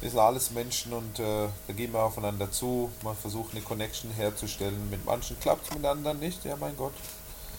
[0.01, 2.91] Wir sind alles Menschen und äh, da gehen wir aufeinander zu.
[3.01, 4.89] Man versucht eine Connection herzustellen.
[4.89, 6.43] Mit manchen klappt es, mit anderen nicht.
[6.45, 6.93] Ja, mein Gott.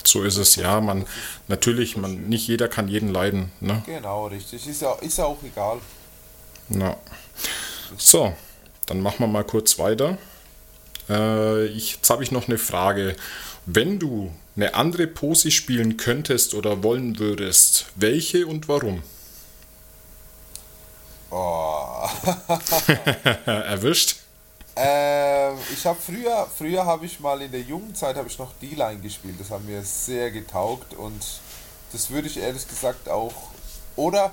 [0.05, 0.81] So ist es, ja.
[0.81, 1.07] Man
[1.49, 3.51] natürlich, man nicht jeder kann jeden leiden.
[3.61, 3.83] Ne?
[3.87, 4.67] Genau, richtig.
[4.67, 5.79] Ist ja, ist ja auch egal.
[6.69, 6.97] Na.
[7.97, 8.35] So,
[8.87, 10.19] dann machen wir mal kurz weiter.
[11.09, 13.17] Äh, ich, jetzt habe ich noch eine Frage.
[13.67, 19.03] Wenn du eine andere Pose spielen könntest oder wollen würdest, welche und warum?
[21.31, 22.09] Oh.
[23.47, 24.17] Erwischt?
[24.77, 28.53] Ähm, ich habe früher, früher habe ich mal in der jungen Zeit habe ich noch
[28.61, 29.37] D-Line gespielt.
[29.39, 31.23] Das hat mir sehr getaugt und
[31.93, 33.33] das würde ich ehrlich gesagt auch
[33.97, 34.33] oder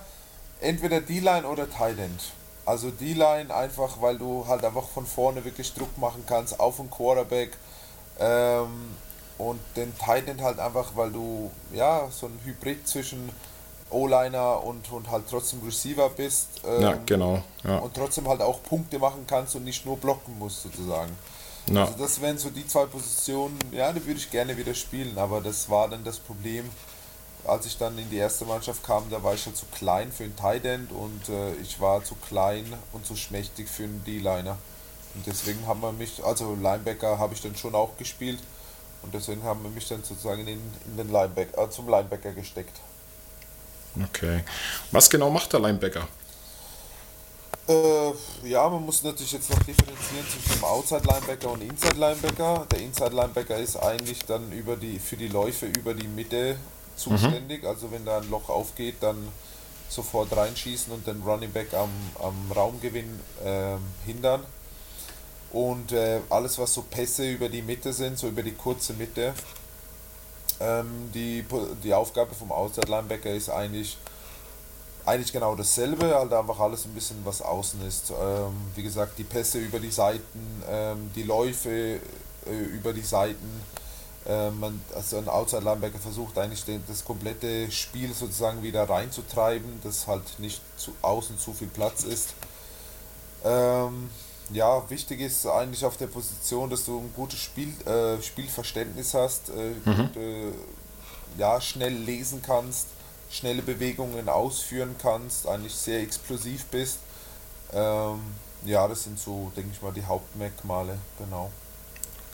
[0.64, 2.22] entweder D-Line oder Tight End.
[2.66, 6.90] Also D-Line einfach, weil du halt einfach von vorne wirklich Druck machen kannst auf den
[6.90, 7.52] Quarterback
[8.20, 8.96] ähm,
[9.38, 13.30] und den Tight End halt einfach, weil du ja so ein Hybrid zwischen
[13.90, 16.62] O-Liner und, und halt trotzdem Receiver bist.
[16.66, 17.44] Ähm, ja, genau.
[17.64, 17.78] Ja.
[17.80, 21.12] Und trotzdem halt auch Punkte machen kannst und nicht nur blocken musst sozusagen.
[21.72, 21.86] Ja.
[21.86, 25.42] Also das wären so die zwei Positionen, ja, die würde ich gerne wieder spielen, aber
[25.42, 26.70] das war dann das Problem,
[27.46, 30.24] als ich dann in die erste Mannschaft kam, da war ich ja zu klein für
[30.24, 34.58] einen Tight End und äh, ich war zu klein und zu schmächtig für einen D-Liner.
[35.16, 38.40] Und deswegen haben wir mich, also Linebacker habe ich dann schon auch gespielt
[39.02, 42.80] und deswegen haben wir mich dann sozusagen in, in den Linebacker, äh, zum Linebacker gesteckt.
[44.02, 44.44] Okay.
[44.92, 46.08] Was genau macht der Linebacker?
[47.68, 48.12] Äh,
[48.44, 52.66] ja, man muss natürlich jetzt noch differenzieren zwischen dem Outside Linebacker und Inside Linebacker.
[52.72, 56.58] Der Inside Linebacker ist eigentlich dann über die, für die Läufe über die Mitte
[56.96, 57.64] zuständig.
[57.64, 57.68] Mhm.
[57.68, 59.28] Also wenn da ein Loch aufgeht, dann
[59.90, 61.90] sofort reinschießen und den Running Back am,
[62.22, 63.76] am Raumgewinn äh,
[64.06, 64.44] hindern.
[65.52, 69.34] Und äh, alles, was so Pässe über die Mitte sind, so über die kurze Mitte,
[70.60, 71.46] ähm, die,
[71.84, 73.98] die Aufgabe vom Outside Linebacker ist eigentlich,
[75.06, 78.10] eigentlich genau dasselbe, halt einfach alles ein bisschen was außen ist.
[78.10, 82.00] Ähm, wie gesagt, die Pässe über die Seiten, ähm, die Läufe äh,
[82.74, 83.62] über die Seiten,
[84.26, 90.08] man, also ein Outside Linebacker versucht eigentlich den, das komplette Spiel sozusagen wieder reinzutreiben, dass
[90.08, 92.34] halt nicht zu außen zu viel Platz ist.
[93.44, 94.10] Ähm,
[94.52, 99.50] ja, wichtig ist eigentlich auf der Position, dass du ein gutes Spiel, äh, Spielverständnis hast,
[99.50, 99.96] äh, mhm.
[99.96, 100.52] gut, äh,
[101.38, 102.88] ja, schnell lesen kannst,
[103.32, 107.00] schnelle Bewegungen ausführen kannst, eigentlich sehr explosiv bist.
[107.74, 108.20] Ähm,
[108.66, 111.52] ja, das sind so, denke ich mal, die Hauptmerkmale, genau.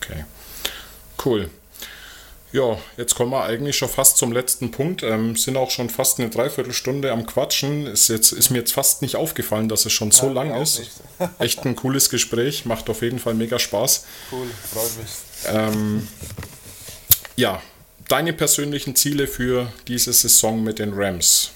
[0.01, 0.25] Okay,
[1.25, 1.49] cool.
[2.51, 5.03] Ja, jetzt kommen wir eigentlich schon fast zum letzten Punkt.
[5.03, 7.85] Ähm, sind auch schon fast eine Dreiviertelstunde am Quatschen.
[7.85, 10.81] Ist, jetzt, ist mir jetzt fast nicht aufgefallen, dass es schon so ja, lang ist.
[11.39, 12.65] Echt ein cooles Gespräch.
[12.65, 14.05] Macht auf jeden Fall mega Spaß.
[14.31, 15.11] Cool, freut mich.
[15.45, 16.07] Ähm,
[17.35, 17.61] ja,
[18.07, 21.51] deine persönlichen Ziele für diese Saison mit den Rams?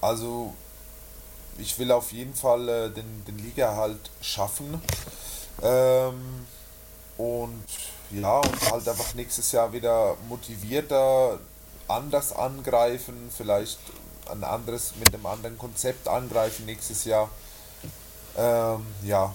[0.00, 0.54] Also,
[1.58, 4.80] ich will auf jeden Fall äh, den, den Liga halt schaffen.
[5.60, 6.46] Ähm,
[7.18, 7.64] und
[8.10, 11.38] ja, und halt einfach nächstes Jahr wieder motivierter,
[11.88, 13.78] anders angreifen, vielleicht
[14.30, 17.30] ein anderes, mit einem anderen Konzept angreifen nächstes Jahr.
[18.36, 19.34] Ähm, ja,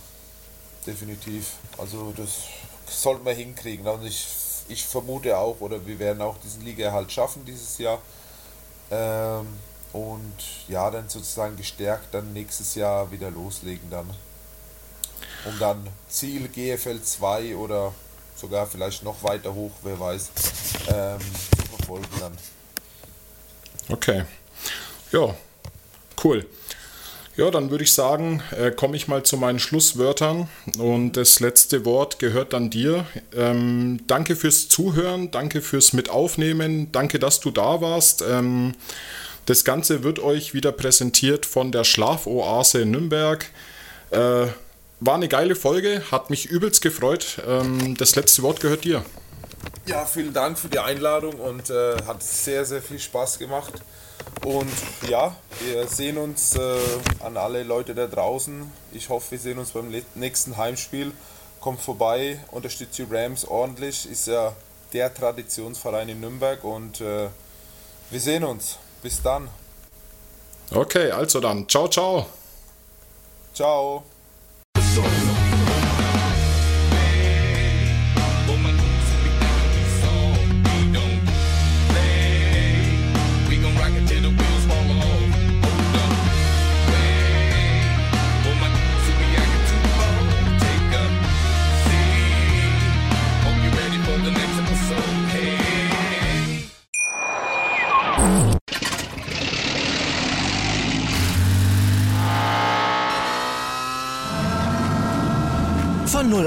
[0.85, 1.53] definitiv.
[1.77, 2.43] Also das
[2.87, 3.87] sollten wir hinkriegen.
[3.87, 4.27] Und ich,
[4.67, 8.01] ich vermute auch, oder wir werden auch diesen Liga halt schaffen dieses Jahr.
[8.89, 9.47] Ähm,
[9.93, 10.35] und
[10.67, 14.09] ja, dann sozusagen gestärkt dann nächstes Jahr wieder loslegen dann.
[15.45, 17.93] Um dann Ziel GFL 2 oder
[18.41, 20.31] sogar vielleicht noch weiter hoch, wer weiß,
[20.89, 21.19] ähm,
[21.77, 22.37] verfolgen dann.
[23.89, 24.23] Okay.
[25.11, 25.35] Ja,
[26.23, 26.45] cool.
[27.37, 31.85] Ja, dann würde ich sagen, äh, komme ich mal zu meinen Schlusswörtern und das letzte
[31.85, 33.05] Wort gehört dann dir.
[33.33, 38.21] Ähm, danke fürs Zuhören, danke fürs Mitaufnehmen, danke, dass du da warst.
[38.21, 38.73] Ähm,
[39.45, 43.45] das Ganze wird euch wieder präsentiert von der Schlafoase Nürnberg.
[44.11, 44.47] Äh,
[45.01, 47.41] war eine geile Folge, hat mich übelst gefreut.
[47.45, 49.03] Ähm, das letzte Wort gehört dir.
[49.87, 53.73] Ja, vielen Dank für die Einladung und äh, hat sehr, sehr viel Spaß gemacht.
[54.45, 54.71] Und
[55.09, 56.77] ja, wir sehen uns äh,
[57.19, 58.71] an alle Leute da draußen.
[58.91, 61.11] Ich hoffe, wir sehen uns beim nächsten Heimspiel.
[61.59, 64.09] Kommt vorbei, unterstützt die Rams ordentlich.
[64.09, 64.53] Ist ja
[64.93, 67.27] der Traditionsverein in Nürnberg und äh,
[68.11, 68.77] wir sehen uns.
[69.01, 69.49] Bis dann.
[70.71, 71.67] Okay, also dann.
[71.67, 72.27] Ciao, ciao.
[73.53, 74.03] Ciao.
[74.93, 75.30] Von